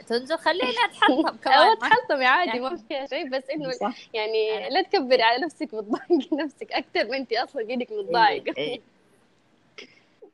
تنزل. 0.08 0.38
خليها 0.38 0.88
تحلطم 0.99 1.38
كمان. 1.38 1.78
تحلطمي 1.80 2.25
عادي 2.25 2.49
يعني... 2.49 2.62
ما 2.62 2.75
فيها 2.75 3.06
شيء. 3.06 3.30
بس 3.30 3.49
إنه 3.49 3.71
يعني 4.13 4.69
لا 4.69 4.82
تكبري 4.82 5.21
على 5.23 5.45
نفسك 5.45 5.73
وتضايقي 5.73 6.38
نفسك 6.43 6.71
أكثر 6.71 7.08
ما 7.10 7.17
أنت 7.17 7.34
أصلا. 7.34 7.69
إيدك 7.69 7.91
متضايقة 7.91 8.54
إيه، 8.58 8.67
إيه. 8.67 8.82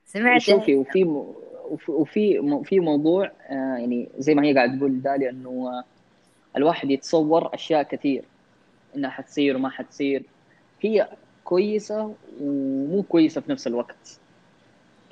سمعت 0.05 0.41
شوفي 0.41 0.75
وفي 0.75 1.03
وفي 1.87 2.61
في 2.63 2.79
موضوع 2.79 3.25
آه، 3.49 3.53
يعني 3.77 4.09
زي 4.17 4.35
ما 4.35 4.43
هي 4.43 4.53
قاعد 4.53 4.77
تقول 4.77 5.01
داليا 5.01 5.29
انه 5.29 5.49
آه، 5.49 5.83
الواحد 6.57 6.91
يتصور 6.91 7.53
أشياء 7.53 7.83
كثير. 7.83 8.23
إنها 8.95 9.09
حتصير 9.09 9.55
وما 9.55 9.69
حتصير. 9.69 10.23
هي 10.81 11.09
كويسة 11.43 12.13
ومو 12.41 13.03
كويسة 13.03 13.41
في 13.41 13.51
نفس 13.51 13.67
الوقت. 13.67 14.19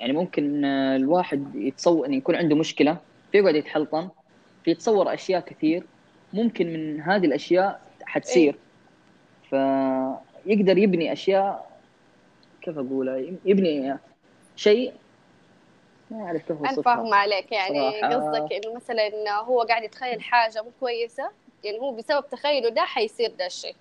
يعني 0.04 0.16
ممكن 0.16 0.64
آه، 0.64 0.96
الواحد 0.96 1.54
يتصور 1.54 2.04
يعني 2.04 2.16
يكون 2.16 2.34
عنده 2.36 2.56
مشكلة 2.56 2.96
فيقعد 3.32 3.54
يتحلطم 3.54 4.08
فيتصور 4.64 5.14
أشياء 5.14 5.40
كثير 5.40 5.84
ممكن 6.32 6.72
من 6.72 7.00
هذه 7.00 7.26
الأشياء 7.26 7.80
حتصير 8.04 8.56
فيقدر 9.50 10.78
يبني 10.78 11.12
أشياء 11.12 11.70
كيف 12.62 12.78
اقولها 12.78 13.16
يبني 13.44 13.96
شيء 14.56 14.92
ما 16.10 16.24
أعرف 16.26 16.42
كيف 16.42 16.58
أنا 16.60 16.82
فاهمه 16.82 17.16
عليك 17.16 17.52
يعني 17.52 18.02
قصدك 18.02 18.52
إنه 18.52 18.74
مثلا 18.74 19.40
هو 19.40 19.62
قاعد 19.62 19.82
يتخيل 19.82 20.22
حاجة 20.22 20.62
مو 20.62 20.70
كويسة 20.80 21.30
يعني 21.64 21.78
هو 21.78 21.92
بسبب 21.92 22.24
تخيله 22.30 22.68
ده 22.68 22.82
حيصير 22.82 23.32
ده 23.38 23.46
الشيء. 23.46 23.74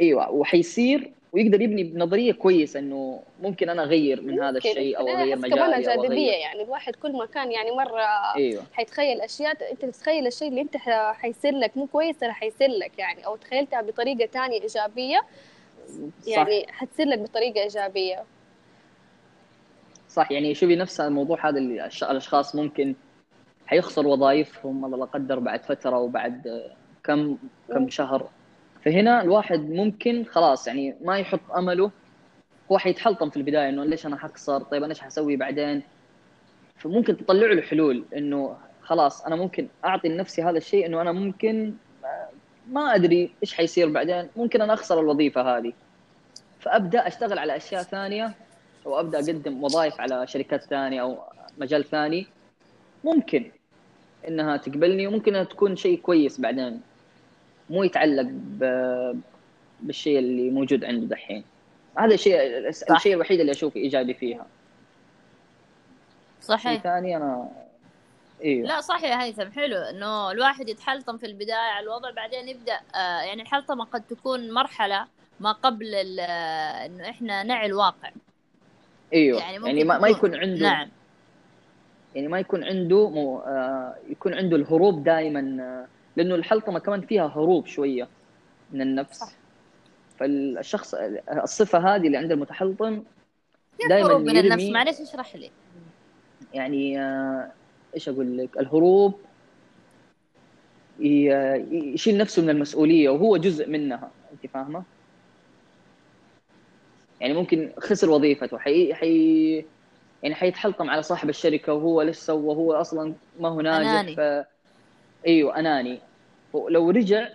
أيوه 0.00 0.30
وحيصير 0.30 1.12
ويقدر 1.36 1.60
يبني 1.60 1.84
بنظرية 1.84 2.32
كويسة 2.32 2.80
إنه 2.80 3.22
ممكن 3.42 3.68
أنا 3.68 3.82
أغير 3.82 4.22
من 4.22 4.42
هذا 4.42 4.58
الشيء 4.58 4.98
أو 4.98 5.08
أغير 5.08 5.36
مجالي 5.38 5.54
كمان 5.56 5.74
الجاذبيه 5.74 6.32
يعني 6.32 6.62
الواحد 6.62 6.96
كل 6.96 7.12
ما 7.12 7.26
كان 7.26 7.52
يعني 7.52 7.70
مرة 7.70 8.02
أيوة. 8.36 8.62
حيتخيل 8.72 9.20
أشياء 9.20 9.50
أنت 9.50 9.82
تتخيل 9.82 10.26
الشيء 10.26 10.48
اللي 10.48 10.60
أنت 10.60 10.76
حيصير 11.12 11.52
لك 11.52 11.76
مو 11.76 11.86
كويس 11.86 12.18
ترى 12.18 12.32
حيصير 12.32 12.68
لك 12.68 12.98
يعني. 12.98 13.26
أو 13.26 13.36
تخيلتها 13.36 13.82
بطريقة 13.82 14.26
ثانية 14.26 14.60
إيجابية 14.62 15.20
يعني. 16.26 16.66
حتصير 16.68 17.06
لك 17.06 17.18
بطريقة 17.18 17.62
إيجابية. 17.62 18.24
صح. 20.08 20.32
يعني 20.32 20.54
شوفي 20.54 20.76
نفس 20.76 21.00
الموضوع 21.00 21.48
هذا 21.48 21.58
اللي 21.58 21.86
الأشخاص 22.02 22.56
ممكن 22.56 22.94
حيخسر 23.66 24.06
وظائفهم 24.06 24.84
الله 24.84 24.98
لا 24.98 25.04
قدر 25.04 25.38
بعد 25.38 25.64
فترة 25.64 25.98
وبعد 25.98 26.70
كم 27.04 27.38
كم 27.68 27.88
شهر. 27.88 28.28
فهنا 28.86 29.22
الواحد 29.22 29.70
ممكن 29.70 30.24
خلاص 30.24 30.66
يعني 30.66 30.96
ما 31.00 31.18
يحط 31.18 31.40
أمله 31.56 31.90
هو 32.72 32.78
حيتحلطم 32.78 33.30
في 33.30 33.36
البداية 33.36 33.68
إنه 33.68 33.84
ليش 33.84 34.06
أنا 34.06 34.16
حخسر؟ 34.16 34.62
طيب 34.62 34.82
أنا 34.82 34.90
إيش 34.90 35.00
حسوي 35.00 35.36
بعدين؟ 35.36 35.82
فممكن 36.76 37.16
تطلع 37.16 37.52
له 37.52 37.62
حلول 37.62 38.04
إنه 38.16 38.56
خلاص 38.82 39.24
أنا 39.24 39.36
ممكن 39.36 39.68
أعطي 39.84 40.08
لنفسي 40.08 40.42
هذا 40.42 40.58
الشيء 40.58 40.86
إنه 40.86 41.00
أنا 41.00 41.12
ممكن 41.12 41.74
ما 42.70 42.94
أدري 42.94 43.32
إيش 43.42 43.54
حيصير 43.54 43.88
بعدين 43.88 44.28
ممكن 44.36 44.62
أنا 44.62 44.74
أخسر 44.74 45.00
الوظيفة 45.00 45.56
هذه. 45.56 45.72
فأبدأ 46.60 47.06
أشتغل 47.06 47.38
على 47.38 47.56
أشياء 47.56 47.82
ثانية 47.82 48.34
أو 48.86 49.00
أبدأ 49.00 49.18
أقدم 49.18 49.64
وظائف 49.64 50.00
على 50.00 50.26
شركات 50.26 50.62
ثانية 50.62 51.02
أو 51.02 51.18
مجال 51.58 51.84
ثاني. 51.84 52.26
ممكن 53.04 53.50
إنها 54.28 54.56
تقبلني 54.56 55.06
وممكن 55.06 55.34
إنها 55.34 55.44
تكون 55.44 55.76
شيء 55.76 56.00
كويس 56.00 56.40
بعدين. 56.40 56.80
مو 57.70 57.82
يتعلق 57.82 58.26
بالشيء 59.80 60.18
اللي 60.18 60.50
موجود 60.50 60.84
عنده 60.84 61.06
دحين. 61.06 61.44
هذا 61.98 62.14
الشيء 62.14 62.68
الشيء 62.68 63.14
الوحيد 63.14 63.40
اللي 63.40 63.52
أشوفه 63.52 63.80
إيجابي 63.80 64.14
فيها. 64.14 64.46
صحيح. 66.42 66.82
ثاني 66.82 67.16
أنا 67.16 67.48
إيوه. 68.44 68.68
لا 68.68 68.80
صح 68.80 69.02
يا 69.02 69.22
هيثم 69.22 69.50
حلو. 69.50 69.76
إنه 69.76 70.30
الواحد 70.30 70.68
يتحلطم 70.68 71.18
في 71.18 71.26
البداية 71.26 71.54
على 71.54 71.84
الوضع 71.84 72.10
بعدين 72.10 72.48
يبدأ 72.48 72.80
آه 72.94 73.20
يعني 73.20 73.42
الحلطمة 73.42 73.84
قد 73.84 74.02
تكون 74.02 74.50
مرحلة 74.50 75.06
ما 75.40 75.52
قبل 75.52 75.94
إنه 75.94 77.10
إحنا 77.10 77.42
نعي 77.42 77.66
الواقع. 77.66 78.10
إيوه. 79.12 79.40
يعني, 79.40 79.66
يعني 79.66 79.84
ما, 79.84 79.98
ما 79.98 80.08
يكون 80.08 80.34
عنده 80.34 80.62
نعم. 80.62 80.88
يعني 82.14 82.28
ما 82.28 82.38
يكون 82.38 82.64
عنده 82.64 83.10
مو 83.10 83.38
آه 83.38 83.94
يكون 84.08 84.34
عنده 84.34 84.56
الهروب 84.56 85.04
دائما 85.04 85.56
آه 85.60 85.95
لأنه 86.16 86.34
الحلطمه 86.34 86.78
كمان 86.78 87.00
فيها 87.00 87.26
هروب 87.26 87.66
شوية 87.66 88.08
من 88.72 88.80
النفس. 88.80 89.18
صح. 89.18 89.32
فالشخص 90.18 90.94
الصفة 91.42 91.78
هذه 91.78 92.06
اللي 92.06 92.16
عند 92.16 92.32
المتحلطم 92.32 93.02
دائما 93.88 94.08
هروب 94.08 94.20
من 94.20 94.36
النفس. 94.36 94.64
معلش 94.64 95.00
اشرح 95.00 95.36
لي؟ 95.36 95.50
يعني 96.54 97.00
آه 97.00 97.52
إيش 97.94 98.08
أقول 98.08 98.38
لك؟ 98.38 98.58
الهروب 98.58 99.20
يشيل 101.00 102.18
نفسه 102.18 102.42
من 102.42 102.50
المسؤولية 102.50 103.08
وهو 103.08 103.36
جزء 103.36 103.68
منها. 103.68 104.10
أنت 104.32 104.52
فاهمة؟ 104.52 104.82
يعني 107.20 107.34
ممكن 107.34 107.72
خسر 107.78 108.10
وظيفته 108.10 108.58
حي 108.58 108.94
حي 108.94 109.54
يعني 110.22 110.34
حيتحلطم 110.34 110.90
على 110.90 111.02
صاحب 111.02 111.28
الشركة 111.28 111.72
وهو 111.72 112.02
لسه 112.02 112.34
وهو 112.34 112.72
أصلا 112.72 113.14
ما 113.40 113.48
هو 113.48 113.60
ناجح 113.60 113.88
أناني. 113.88 114.16
ف 114.16 114.46
أيوه 115.26 115.58
أناني. 115.58 116.00
لو 116.70 116.90
رجع 116.90 117.28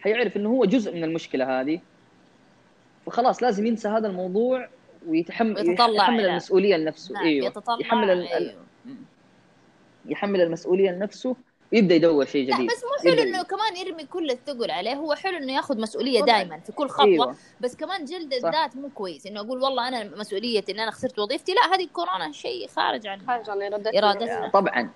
حيعرف 0.00 0.36
إنه 0.36 0.48
هو 0.50 0.64
جزء 0.64 0.94
من 0.94 1.04
المشكلة 1.04 1.60
هذه. 1.60 1.80
فخلاص 3.06 3.42
لازم 3.42 3.66
ينسى 3.66 3.88
هذا 3.88 4.08
الموضوع 4.08 4.68
ويتحمل 5.08 5.70
يتطلع 5.70 6.04
يحمل 6.04 6.22
إلى- 6.22 6.28
المسؤولية 6.28 6.76
لنفسه. 6.76 7.14
نعم 7.14 7.24
أيوه 7.24 7.46
يتطلع 7.46 7.76
يحمل 7.80 8.10
أيوه. 8.10 8.54
يحمل 10.06 10.40
المسؤولية 10.40 10.90
لنفسه 10.90 11.36
ويبدأ 11.72 11.94
يدور 11.94 12.24
شيء 12.24 12.50
لا 12.50 12.56
جديد. 12.56 12.70
بس 12.70 12.84
مو 12.84 13.10
حلو 13.10 13.22
إنه 13.22 13.42
كمان 13.42 13.76
يرمي 13.76 14.04
كل 14.04 14.30
الثقل 14.30 14.70
عليه. 14.70 14.94
هو 14.94 15.14
حلو 15.14 15.36
إنه 15.36 15.52
ياخذ 15.52 15.80
مسؤولية. 15.80 16.22
دائما 16.24 16.58
في 16.58 16.72
كل 16.72 16.88
خطوة 16.88 17.04
أيوه. 17.06 17.36
بس 17.60 17.76
كمان 17.76 18.04
جلد. 18.04 18.32
الذات 18.32 18.76
مو 18.76 18.88
كويس. 18.88 19.26
إنه 19.26 19.40
أقول 19.40 19.62
والله 19.62 19.88
أنا 19.88 20.04
مسؤوليتي 20.04 20.72
إن 20.72 20.80
أنا 20.80 20.90
خسرت 20.90 21.18
وظيفتي 21.18 21.52
لا 21.52 21.74
هذه 21.74 21.88
كورونا 21.92 22.32
شيء 22.32 22.68
خارج 22.68 23.06
عن 23.06 23.20
خارج 23.26 23.50
عن 23.50 23.62
إرادتنا. 23.62 24.48
طبعا. 24.48 24.90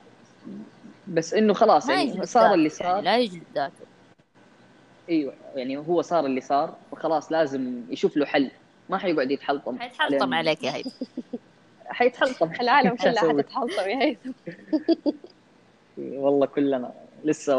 بس 1.09 1.35
إنه 1.35 1.55
خلاص 1.55 1.89
يعني 1.89 2.03
يجلد 2.03 2.25
صار 2.25 2.45
اللي 2.55 2.57
يعني 2.57 2.69
صار. 2.69 3.01
لا 3.01 3.19
يجلد 3.19 3.43
ذاته 3.55 3.85
أيوه 5.09 5.35
يعني 5.55 5.77
هو 5.77 6.03
صار 6.03 6.27
اللي 6.27 6.41
صار 6.41 6.75
فخلاص 6.93 7.33
لازم 7.33 7.83
يشوف 7.91 8.17
له 8.17 8.27
حل. 8.27 8.51
ما 8.89 8.99
حيقعد 8.99 9.31
يتحلطم. 9.31 9.79
حيتحلطم 9.79 10.31
لأن- 10.31 10.35
عليك 10.35 10.65
يا 10.65 10.75
هيثم. 10.75 10.91
حيتحلطم. 11.87 12.53
العالم 12.61 12.97
كلها؟ 12.97 13.29
حتتحلطم 13.29 13.89
يا 13.89 14.03
هيثم. 14.03 14.31
والله 16.25 16.47
كلنا 16.47 16.93
لسه 17.25 17.57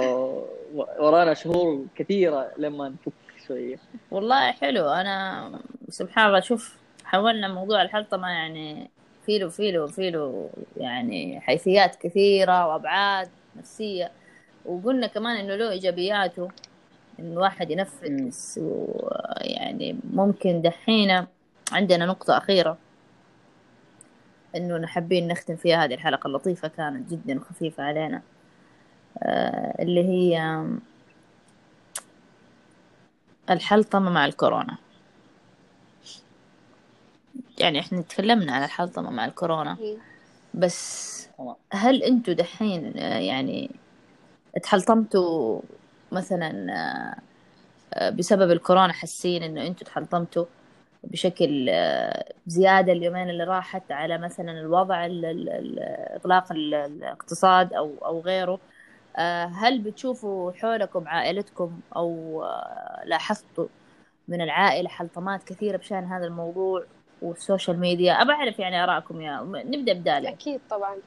ورانا 0.75 1.33
شهور 1.33 1.85
كثيرة 1.95 2.51
لما 2.57 2.89
نفك 2.89 3.11
شوية. 3.47 3.77
والله 4.11 4.51
حلو. 4.51 4.89
أنا 4.89 5.51
سبحان 5.89 6.27
الله 6.27 6.39
شوف 6.39 6.75
حولنا 7.05 7.47
موضوع 7.47 7.81
الحلطمة 7.81 8.27
يعني 8.27 8.89
فيلو 9.25 9.49
فيلو 9.49 9.87
فيلو 9.87 10.49
يعني 10.77 11.39
حيثيات 11.41 11.95
كثيرة 11.95 12.67
وأبعاد. 12.67 13.29
نفسية. 13.55 14.11
وقلنا 14.65 15.07
كمان 15.07 15.35
إنه 15.37 15.55
له 15.55 15.71
إيجابياته 15.71 16.49
إن 17.19 17.31
الواحد 17.31 17.71
ينفس 17.71 18.59
ويعني 18.63 19.99
ممكن 20.13 20.61
دحين 20.61 21.25
عندنا 21.71 22.05
نقطة 22.05 22.37
أخيرة 22.37 22.77
إنه 24.55 24.87
حابين 24.87 25.27
نختم 25.27 25.55
فيها 25.55 25.83
هذه 25.85 25.93
الحلقة 25.93 26.27
اللطيفة 26.27 26.67
كانت 26.67 27.11
جدا 27.11 27.39
خفيفة 27.39 27.83
علينا. 27.83 28.21
آه، 29.17 29.81
اللي 29.83 30.03
هي 30.03 30.65
الحلطمة 33.49 34.09
مع 34.09 34.25
الكورونا. 34.25 34.77
يعني 37.57 37.79
إحنا 37.79 38.01
تكلمنا 38.01 38.53
عن 38.53 38.63
الحلطمة 38.63 39.09
مع 39.09 39.25
الكورونا. 39.25 39.77
بس 40.59 41.09
هل 41.73 42.03
أنتوا 42.03 42.33
دحين 42.33 42.97
آه، 42.99 43.19
يعني 43.19 43.71
اتحلطمتوا 44.55 45.61
مثلا 46.11 46.73
آه، 46.73 47.21
آه، 47.93 48.09
بسبب 48.09 48.51
الكورونا 48.51 48.93
حاسين 48.93 49.43
إنه 49.43 49.67
أنتوا 49.67 49.87
اتحلطمتوا 49.87 50.45
بشكل 51.03 51.69
زيادة 52.47 52.93
اليومين 52.93 53.29
اللي 53.29 53.43
راحت 53.43 53.91
على 53.91 54.17
مثلا 54.17 54.51
الوضع 54.51 55.05
ال- 56.51 56.73
الاقتصاد 56.75 57.73
أو 57.73 57.95
أو 58.05 58.21
غيره؟ 58.21 58.59
هل 59.45 59.81
بتشوفوا 59.81 60.51
حولكم 60.51 61.07
عائلتكم 61.07 61.81
أو 61.95 62.43
آه، 62.43 63.03
لاحظتوا 63.05 63.67
من 64.27 64.41
العائلة 64.41 64.89
حلطمات 64.89 65.43
كثيرة 65.43 65.77
بشأن 65.77 66.05
هذا 66.05 66.25
الموضوع؟ 66.25 66.85
وال 67.21 67.36
social 67.36 67.79
media. 67.79 68.13
أبى 68.13 68.31
أعرف 68.31 68.59
يعني 68.59 68.83
آراءكم 68.83 69.21
يا 69.21 69.41
نبدأ 69.65 69.93
بداليا 69.93 70.29
أكيد 70.29 70.61
طبعا. 70.69 70.97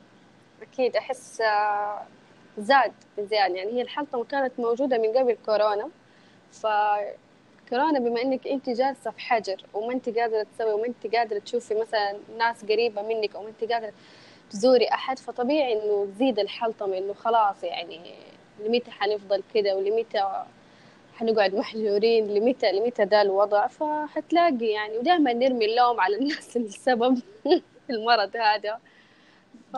أكيد. 0.63 0.97
أحس 0.97 1.41
آه، 1.41 2.03
زاد 2.59 2.93
بزيادة. 3.19 3.55
يعني 3.55 3.73
هي 3.73 3.83
الحلطمة 3.83 4.25
كانت 4.25 4.53
موجودة 4.59 4.99
من 4.99 5.13
قبل 5.19 5.37
كورونا. 5.47 5.89
فكورونا 6.53 7.99
بما 7.99 8.23
إنك 8.23 8.47
أنت 8.49 8.71
جالسة 8.71 9.11
في 9.11 9.21
حجر 9.21 9.63
وما 9.75 9.93
أنت 9.93 10.09
قادرة 10.19 10.47
تسوي 10.55 10.73
وما 10.73 10.87
أنت 10.87 11.15
قادرة 11.17 11.39
تشوفي 11.39 11.75
مثلا 11.75 12.17
ناس 12.39 12.65
قريبة 12.65 13.03
منك 13.03 13.35
أو 13.37 13.43
ما 13.43 13.49
أنت 13.49 13.73
قادرة 13.73 13.93
تزوري 14.51 14.89
أحد 14.89 15.19
فطبيعي 15.19 15.73
إنه 15.73 16.07
تزيد 16.15 16.39
الحلطمة 16.39 16.99
إنه 16.99 17.13
خلاص 17.15 17.65
يعني 17.65 18.01
لمتى 18.65 18.91
حنفضل 18.91 19.43
كده 19.55 19.77
ولمتى 19.77 20.45
حنقعد 21.15 21.55
محجورين 21.55 22.27
لمتى 22.35 22.73
لمتى 22.73 23.05
ده 23.05 23.23
الوضع؟ 23.23 23.67
فحتلاقي 23.67 24.67
يعني 24.67 24.99
ودائما 24.99 25.33
نرمي 25.33 25.65
اللوم 25.65 26.01
على 26.01 26.17
الناس 26.17 26.57
اللي 26.57 26.69
السبب 26.77 27.21
المرض 27.91 28.37
هذا. 28.37 28.79
ف... 29.73 29.77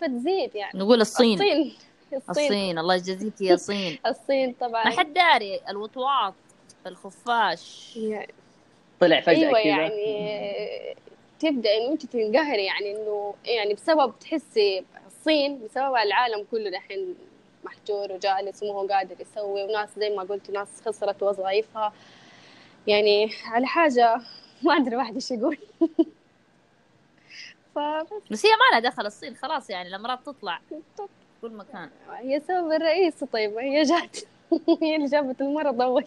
فتزيد 0.00 0.54
يعني. 0.54 0.78
نقول 0.78 1.00
الصين. 1.00 1.34
الصين. 1.34 1.76
الصين. 2.12 2.44
الصين. 2.44 2.78
الله 2.78 2.94
يجازيك 2.94 3.40
يا 3.40 3.56
صين. 3.68 3.98
الصين 4.06 4.52
طبعا. 4.60 4.84
ما 4.84 4.90
حد 4.90 5.14
داري 5.14 5.60
الوطواط 5.68 6.34
الخفاش. 6.86 7.96
يعني 7.96 8.34
طلع 9.00 9.20
فجأة 9.20 9.36
أيوه 9.36 9.52
كذا. 9.52 9.62
يعني 9.62 10.96
تبدأ 11.40 11.76
إنه 11.76 11.92
أنت 11.92 12.06
تنقهري 12.06 12.64
يعني 12.64 12.90
إنه 12.90 13.34
يعني 13.44 13.74
بسبب 13.74 14.18
تحسي 14.20 14.84
الصين 15.06 15.64
بسبب 15.64 15.96
العالم 15.96 16.46
كله 16.50 16.70
دحين 16.70 17.14
محجور 17.64 18.12
وجالس 18.12 18.62
وما 18.62 18.72
هو 18.72 18.86
قادر 18.86 19.20
يسوي 19.20 19.64
وناس 19.64 19.88
زي 19.98 20.10
ما 20.10 20.22
قلت 20.22 20.50
ناس 20.50 20.68
خسرت 20.86 21.22
وظائفها. 21.22 21.92
يعني 22.86 23.30
على 23.44 23.66
حاجة 23.66 24.20
ما 24.64 24.76
أدري 24.76 24.96
واحد 24.96 25.14
إيش 25.14 25.30
يقول. 25.30 25.58
فبس. 27.74 28.22
بس 28.30 28.46
هي 28.46 28.52
ما 28.52 28.76
لها 28.78 28.90
دخل 28.90 29.06
الصين 29.06 29.36
خلاص 29.36 29.70
يعني 29.70 29.88
الأمراض 29.88 30.18
تطلع. 30.18 30.60
كل 31.42 31.50
مكان. 31.50 31.90
هي 32.10 32.40
سبب 32.40 32.72
الرئيس 32.72 33.24
طيب 33.24 33.58
هي 33.58 33.82
جات. 33.82 34.16
هي 34.82 34.96
اللي 34.96 35.06
جابت 35.06 35.40
المرض 35.40 35.82
أول. 35.82 36.04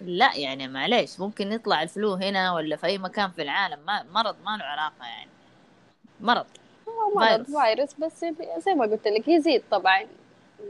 لا 0.00 0.36
يعني 0.36 0.68
معليش 0.68 1.20
ممكن 1.20 1.52
يطلع 1.52 1.82
الفلو 1.82 2.14
هنا 2.14 2.52
ولا 2.54 2.76
في 2.76 2.86
أي 2.86 2.98
مكان 2.98 3.30
في 3.30 3.42
العالم 3.42 3.78
ما 3.86 4.02
مرض 4.02 4.36
ما 4.44 4.56
له 4.56 4.64
علاقة 4.64 5.06
يعني. 5.06 5.30
مرض. 6.20 6.46
هو 6.90 7.20
مرض 7.20 7.44
فيروس. 7.44 7.94
بس 7.94 8.24
زي 8.58 8.74
ما 8.74 8.84
قلت 8.86 9.08
لك 9.08 9.28
يزيد 9.28 9.62
طبعا 9.70 10.06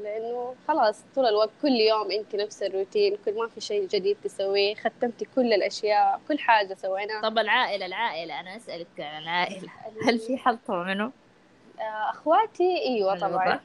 لأنه 0.03 0.55
خلاص 0.69 1.01
طول 1.15 1.27
الوقت 1.27 1.51
كل 1.63 1.69
يوم 1.69 2.11
أنت 2.11 2.35
نفس 2.37 2.63
الروتين 2.63 3.17
كل 3.25 3.35
ما 3.39 3.49
في 3.49 3.61
شيء 3.61 3.87
جديد 3.87 4.17
تسويه 4.25 4.75
ختمتي 4.75 5.27
كل 5.37 5.53
الأشياء 5.53 6.21
كل 6.29 6.39
حاجة 6.39 6.75
سويناها 6.75 7.23
طب 7.23 7.39
العائلة 7.39 7.87
العائلة 7.87 8.41
أنا 8.41 8.57
أسألك 8.57 8.87
عن 8.99 9.23
العائلة. 9.23 9.69
هل 10.07 10.19
في 10.19 10.37
حلطمة 10.37 10.83
منه؟ 10.83 11.13
آه، 11.81 12.11
أخواتي 12.11 12.79
إيوه 12.79 13.19
طبعا. 13.19 13.61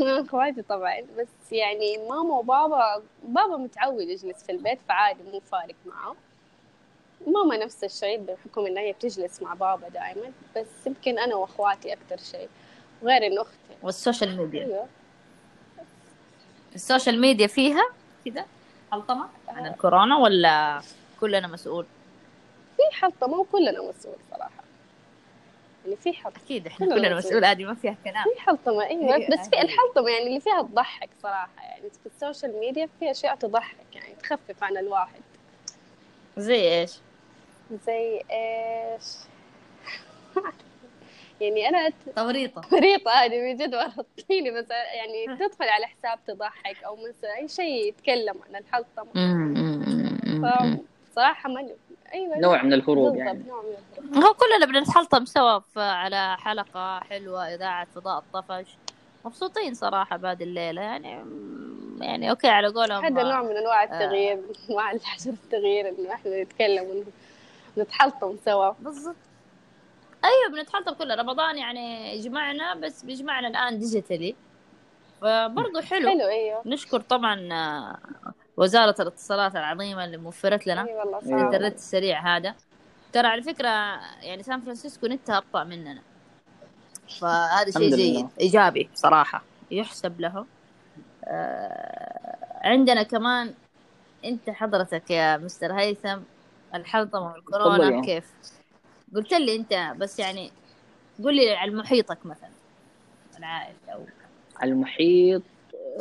أخواتي 0.00 0.62
طبعا 0.62 1.00
بس 1.18 1.52
يعني 1.52 1.98
ماما 2.08 2.38
وبابا 2.38 3.02
بابا 3.24 3.56
متعود 3.56 4.00
يجلس 4.08 4.44
في 4.44 4.52
البيت 4.52 4.78
فعادي 4.88 5.22
مو 5.22 5.40
فارق 5.40 5.74
معه. 5.86 6.16
ماما 7.26 7.56
نفس 7.56 7.84
الشيء 7.84 8.18
بحكم 8.18 8.66
انها 8.66 8.82
هي 8.82 8.92
بتجلس 8.92 9.42
مع 9.42 9.54
بابا 9.54 9.88
دائما 9.88 10.32
بس 10.56 10.86
يمكن 10.86 11.18
أنا 11.18 11.34
وأخواتي 11.34 11.92
أكثر 11.92 12.16
شيء 12.16 12.48
غير 13.02 13.26
انه 13.26 13.42
أختي. 13.42 13.56
وال 13.82 13.95
social 13.95 14.36
media. 14.36 14.64
أيوه. 14.64 14.86
ال 16.74 16.81
social 16.81 17.20
media 17.20 17.46
فيها 17.46 17.88
كذا 18.24 18.46
حلطمة 18.92 19.28
عن 19.48 19.66
الكورونا 19.66 20.16
ولا 20.16 20.80
كلنا 21.20 21.46
مسؤول؟ 21.46 21.86
في 22.76 22.96
حلطمة 22.96 23.38
وكلنا 23.38 23.82
مسؤول 23.82 24.16
صراحة. 24.30 24.64
يعني 25.84 25.96
في 25.96 26.12
حلطمة. 26.12 26.42
أكيد 26.44 26.66
إحنا 26.66 26.86
كلنا 26.86 26.98
كلنا 26.98 27.14
مسؤول. 27.16 27.44
هذه 27.44 27.64
ما 27.64 27.74
فيها 27.74 27.96
كلام. 28.04 28.24
في 28.24 28.40
حلطمة 28.40 28.82
أيوه 28.84 29.14
أيوة، 29.14 29.30
بس 29.30 29.48
في. 29.48 29.60
الحلطمة 29.62 30.10
يعني 30.10 30.26
اللي 30.26 30.40
فيها 30.40 30.62
تضحك 30.62 31.08
صراحة. 31.22 31.62
يعني 31.62 31.90
في 31.90 32.06
السوشيال 32.06 32.60
ميديا 32.60 32.88
في 33.00 33.10
أشياء 33.10 33.34
تضحك 33.36 33.76
يعني 33.94 34.14
تخفف 34.22 34.62
عن 34.62 34.76
الواحد. 34.76 35.20
زي 36.36 36.80
إيش؟ 36.80 36.92
زي 37.86 38.22
إيش؟ 38.30 39.04
يعني 41.40 41.68
أنا 41.68 41.92
توريطة 42.16 42.60
طريقة 42.60 43.10
هذه 43.10 43.40
من 43.40 43.56
جد 43.56 43.74
ورطيني 43.74 44.50
بس 44.50 44.70
يعني 44.70 45.36
تدخل 45.36 45.68
على 45.68 45.86
حساب 45.86 46.18
تضحك 46.26 46.84
أو 46.84 46.96
مثلا 46.96 47.36
أي 47.36 47.48
شيء 47.48 47.88
يتكلم 47.88 48.34
عن 48.48 48.56
الحلطمة 48.56 49.10
فصراحة 51.12 51.48
ما 51.48 51.68
أيوه. 52.14 52.38
نوع 52.38 52.62
من 52.62 52.72
الهروب 52.72 53.04
بالضبط، 53.04 53.26
يعني. 53.26 53.42
نوع 53.48 53.62
من 53.62 54.04
الهروب. 54.04 54.24
هو 54.24 54.34
كلنا 54.34 54.66
بنتحلطم 54.66 55.24
سوا 55.24 55.60
على 55.76 56.36
حلقة 56.38 57.00
حلوة 57.00 57.54
إذاعة 57.54 57.86
فضاء 57.94 58.18
الطفش 58.18 58.76
مبسوطين 59.24 59.74
صراحة 59.74 60.16
بعد 60.16 60.42
الليلة 60.42 60.82
يعني 60.82 61.24
يعني 62.00 62.30
okay 62.30 62.48
على 62.48 62.68
قولهم 62.68 63.04
هذا 63.04 63.22
نوع 63.22 63.42
من 63.42 63.56
أنواع 63.56 63.82
آه. 63.82 63.86
التغيير 63.86 64.38
مع 64.70 64.92
الحجر 64.92 65.30
التغيير 65.30 65.88
إنه 65.88 66.12
إحنا 66.14 66.42
نتكلم 66.42 67.04
ونتحلطم 67.76 68.36
سوا. 68.44 68.70
بالضبط. 68.80 69.16
أيوة 70.24 70.62
بنتحلطم 70.62 70.94
كلنا. 70.94 71.14
رمضان 71.14 71.58
يعني 71.58 72.16
يجمعنا 72.16 72.74
بس 72.74 73.04
بيجمعنا 73.04 73.48
الآن 73.48 73.78
digitally 73.78 74.34
فبرضه 75.20 75.80
حلو. 75.80 76.08
حلو 76.08 76.26
أيوه. 76.28 76.62
نشكر 76.66 77.00
طبعا 77.00 77.48
آه، 77.52 77.98
وزارة 78.56 78.94
الاتصالات 79.00 79.56
العظيمة 79.56 80.04
اللي 80.04 80.16
موفرت 80.16 80.66
لنا. 80.66 80.86
اي 80.88 80.94
والله 80.94 81.18
أيوة. 81.18 81.20
صعب 81.20 81.38
الانترنت 81.38 81.74
السريع 81.74 82.36
هذا. 82.36 82.54
ترى 83.12 83.26
على 83.26 83.42
فكرة 83.42 83.68
يعني 84.22 84.42
سان 84.42 84.60
فرانسيسكو 84.60 85.06
نتها 85.06 85.38
أبطأ 85.38 85.64
مننا. 85.64 86.02
فهذا 87.20 87.70
شيء 87.70 87.96
جيد. 87.96 88.28
إيجابي 88.40 88.90
صراحة 88.94 89.42
يحسب 89.70 90.20
له 90.20 90.46
آه، 91.24 92.36
عندنا 92.64 93.02
كمان 93.02 93.54
أنت 94.24 94.50
حضرتك 94.50 95.10
يا 95.10 95.36
مستر 95.36 95.72
هيثم 95.72 96.18
الحلطمة 96.76 97.32
والكورونا. 97.32 98.02
كيف 98.02 98.30
قلت 99.14 99.32
لي 99.32 99.56
أنت 99.56 99.92
بس 99.98 100.18
يعني 100.18 100.50
قول 101.22 101.36
لي 101.36 101.50
على 101.56 101.70
محيطك 101.70 102.26
مثلا 102.26 102.50
العائلة 103.38 103.76
أو 103.88 104.04
على 104.56 104.70
المحيط 104.70 105.42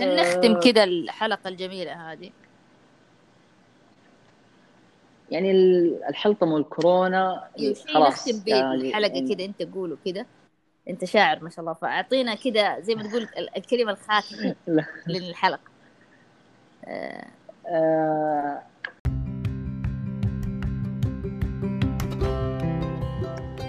نختم 0.02 0.56
آه، 0.56 0.60
كذا 0.60 0.84
الحلقة 0.84 1.48
الجميلة 1.48 2.12
هذه 2.12 2.32
يعني 5.32 5.52
ال- 5.52 6.04
الحلطمه 6.04 6.54
والكورونا 6.54 7.48
شيء 7.58 7.76
خلاص 7.94 8.28
نختم 8.28 8.40
بيه 8.44 8.56
يعني- 8.56 8.90
الحلقة 8.90 9.14
يعني 9.14 9.36
كذا 9.36 9.46
أنت 9.46 9.62
قوله 9.76 9.98
كذا 10.06 10.26
أنت 10.90 11.06
شاعر 11.06 11.44
ما 11.44 11.50
شاء 11.50 11.60
الله 11.60 11.74
فأعطينا 11.74 12.36
كذا 12.36 12.80
زي 12.80 12.96
ما 12.96 13.04
تقول 13.04 13.22
ال- 13.38 13.58
الكلمة 13.58 13.92
الخاتمة. 13.92 14.56
للحلقة 15.08 15.60
آه، 16.86 17.26
آه، 17.68 18.62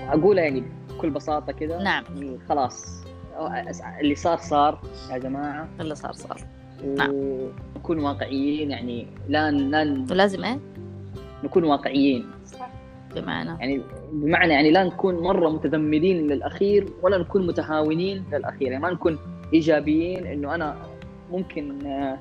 اقولها 0.09 0.45
يعني 0.45 0.62
بكل 0.88 1.11
بساطة 1.11 1.53
كذا 1.53 1.83
نعم. 1.83 2.05
يعني 2.14 2.38
خلاص 2.49 3.05
اللي 4.01 4.14
صار 4.14 4.38
صار 4.38 4.81
يا 5.11 5.19
جماعة. 5.19 5.69
اللي 5.81 5.95
صار 5.95 6.12
صار. 6.12 6.40
نعم. 6.97 7.11
ونكون 7.12 7.99
واقعيين 7.99 8.71
يعني 8.71 9.07
لا 9.29 9.51
لا 9.51 10.07
ولازم 10.11 10.45
إيه؟ 10.45 10.59
نكون 11.45 11.64
واقعيين. 11.64 12.27
صح. 12.47 12.69
بمعنى؟ 13.16 13.51
يعني 13.61 13.83
بمعنى 14.12 14.53
يعني 14.53 14.71
لا 14.71 14.85
نكون 14.85 15.14
مرة 15.23 15.49
متذمرين 15.49 16.27
للأخير 16.27 16.88
ولا 17.03 17.19
نكون 17.19 17.47
متهاونين 17.47 18.25
للأخير. 18.33 18.73
يعني 18.73 18.83
ما 18.83 18.90
نكون 18.90 19.19
إيجابيين 19.53 20.27
إنه 20.27 20.55
أنا 20.55 20.77
ممكن 21.31 21.87
آه، 21.87 22.19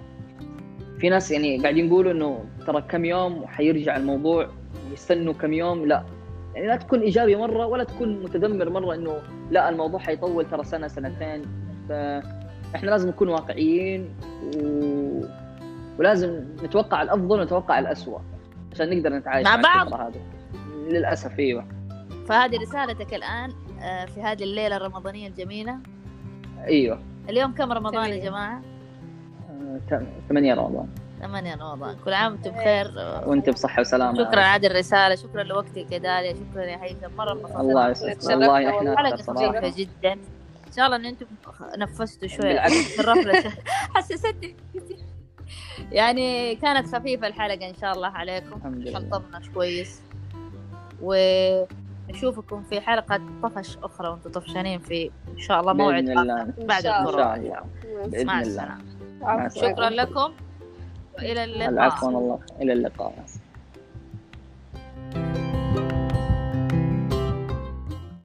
في 0.99 1.09
ناس 1.09 1.31
يعني 1.31 1.57
قاعدين 1.57 1.87
يقولوا 1.87 2.11
إنه 2.11 2.45
ترى 2.67 2.81
كم 2.81 3.05
يوم 3.05 3.43
وحيرجع 3.43 3.97
الموضوع 3.97 4.49
يستنوا 4.93 5.33
كم 5.33 5.53
يوم 5.53 5.85
لا. 5.85 6.03
يعني 6.55 6.67
لا 6.67 6.75
تكون 6.75 6.99
إيجابي 7.01 7.35
مرة 7.35 7.65
ولا 7.65 7.83
تكون 7.83 8.23
متذمر 8.23 8.69
مرة 8.69 8.95
إنه 8.95 9.17
لا 9.51 9.69
الموضوع 9.69 9.99
حيطول 9.99 10.49
ترى 10.49 10.63
سنة 10.63 10.87
سنتين 10.87 11.41
فاحنا 11.89 12.89
لازم 12.89 13.09
نكون 13.09 13.29
واقعيين 13.29 14.09
و... 14.43 15.21
ولازم 15.99 16.43
نتوقع 16.63 17.01
الأفضل 17.01 17.39
ونتوقع 17.39 17.79
الاسوء 17.79 18.19
عشان 18.73 18.97
نقدر 18.97 19.09
نتعايش 19.13 19.47
مع 19.47 19.55
مع 19.57 19.83
بعض. 19.83 19.93
هذه 19.93 20.21
للأسف 20.89 21.39
إيوه 21.39 21.65
فهذه 22.27 22.57
رسالتك 22.61 23.13
الآن 23.13 23.49
آه، 23.81 24.05
في 24.05 24.21
هذه 24.21 24.43
الليلة 24.43 24.77
الرمضانية 24.77 25.27
الجميلة 25.27 25.77
إيوه 26.67 26.99
اليوم 27.29 27.51
كم 27.53 27.71
رمضان 27.73 28.09
يا. 28.09 28.29
جماعة؟ 28.29 28.61
آه، 29.49 29.79
ثم- 29.89 30.05
ثمانية 30.29 30.53
رمضان 30.53 30.87
8 31.27 31.55
رمضان 31.55 31.95
كل 32.05 32.13
عام 32.13 32.31
وأنتم 32.31 32.51
بخير. 32.51 32.91
وانت 33.25 33.49
بصحة 33.49 33.81
وسلامة. 33.81 34.17
شكرا 34.25 34.41
على 34.41 34.65
هذه 34.65 34.71
الرسالة 34.71 35.15
شكرا 35.15 35.43
لوقتك 35.43 35.91
يا 35.91 35.97
داليا 35.97 36.35
شكرا 36.35 36.63
يا 36.63 36.83
هيثم 36.83 37.15
مرة 37.17 37.31
انبسطت 37.33 37.55
الله. 37.59 37.89
يسعدك. 37.89 38.23
والله 38.23 38.69
إحنا 38.69 38.77
والله. 38.77 38.95
حلقة 38.95 39.73
جدا. 39.77 40.13
إن 40.67 40.71
شاء 40.75 40.85
الله 40.85 40.97
إن 40.97 41.05
أنتم 41.05 41.25
نفستوا. 41.77 42.27
في 42.27 42.99
الرفلة 42.99 43.51
حسستني. 43.95 44.55
يعني 45.91 46.55
كانت 46.55 46.95
خفيفة 46.95 47.27
الحلقة 47.27 47.69
إن 47.69 47.75
شاء 47.81 47.93
الله 47.93 48.07
عليكم. 48.07 48.55
الحمد 48.57 48.77
لله. 48.77 48.99
حنطمنا 48.99 49.41
كويس. 49.53 50.01
ونشوفكم 51.01 52.63
في 52.69 52.81
حلقة 52.81 53.21
طفش 53.43 53.77
أخرى 53.83 54.07
وأنتم 54.07 54.31
طفشانين 54.31 54.79
في 54.79 55.11
إن 55.33 55.37
شاء 55.39 55.59
الله 55.61 55.73
موعد 55.73 56.09
الله. 56.09 56.47
بعد 56.57 56.85
إن 56.85 56.93
إن 56.93 57.01
الكورونا 57.01 57.23
شاء 57.23 57.35
الله 57.35 57.61
بإذن 58.07 58.29
الله. 58.29 58.77
مع 59.23 59.45
السلامة. 59.45 59.47
شكرا 59.49 59.89
لكم. 59.89 60.33
وإلى 61.17 61.43
اللقاء. 61.43 61.69
العفو 61.69 62.07
والله. 62.07 62.39
إلى 62.61 62.73
اللقاء. 62.73 63.25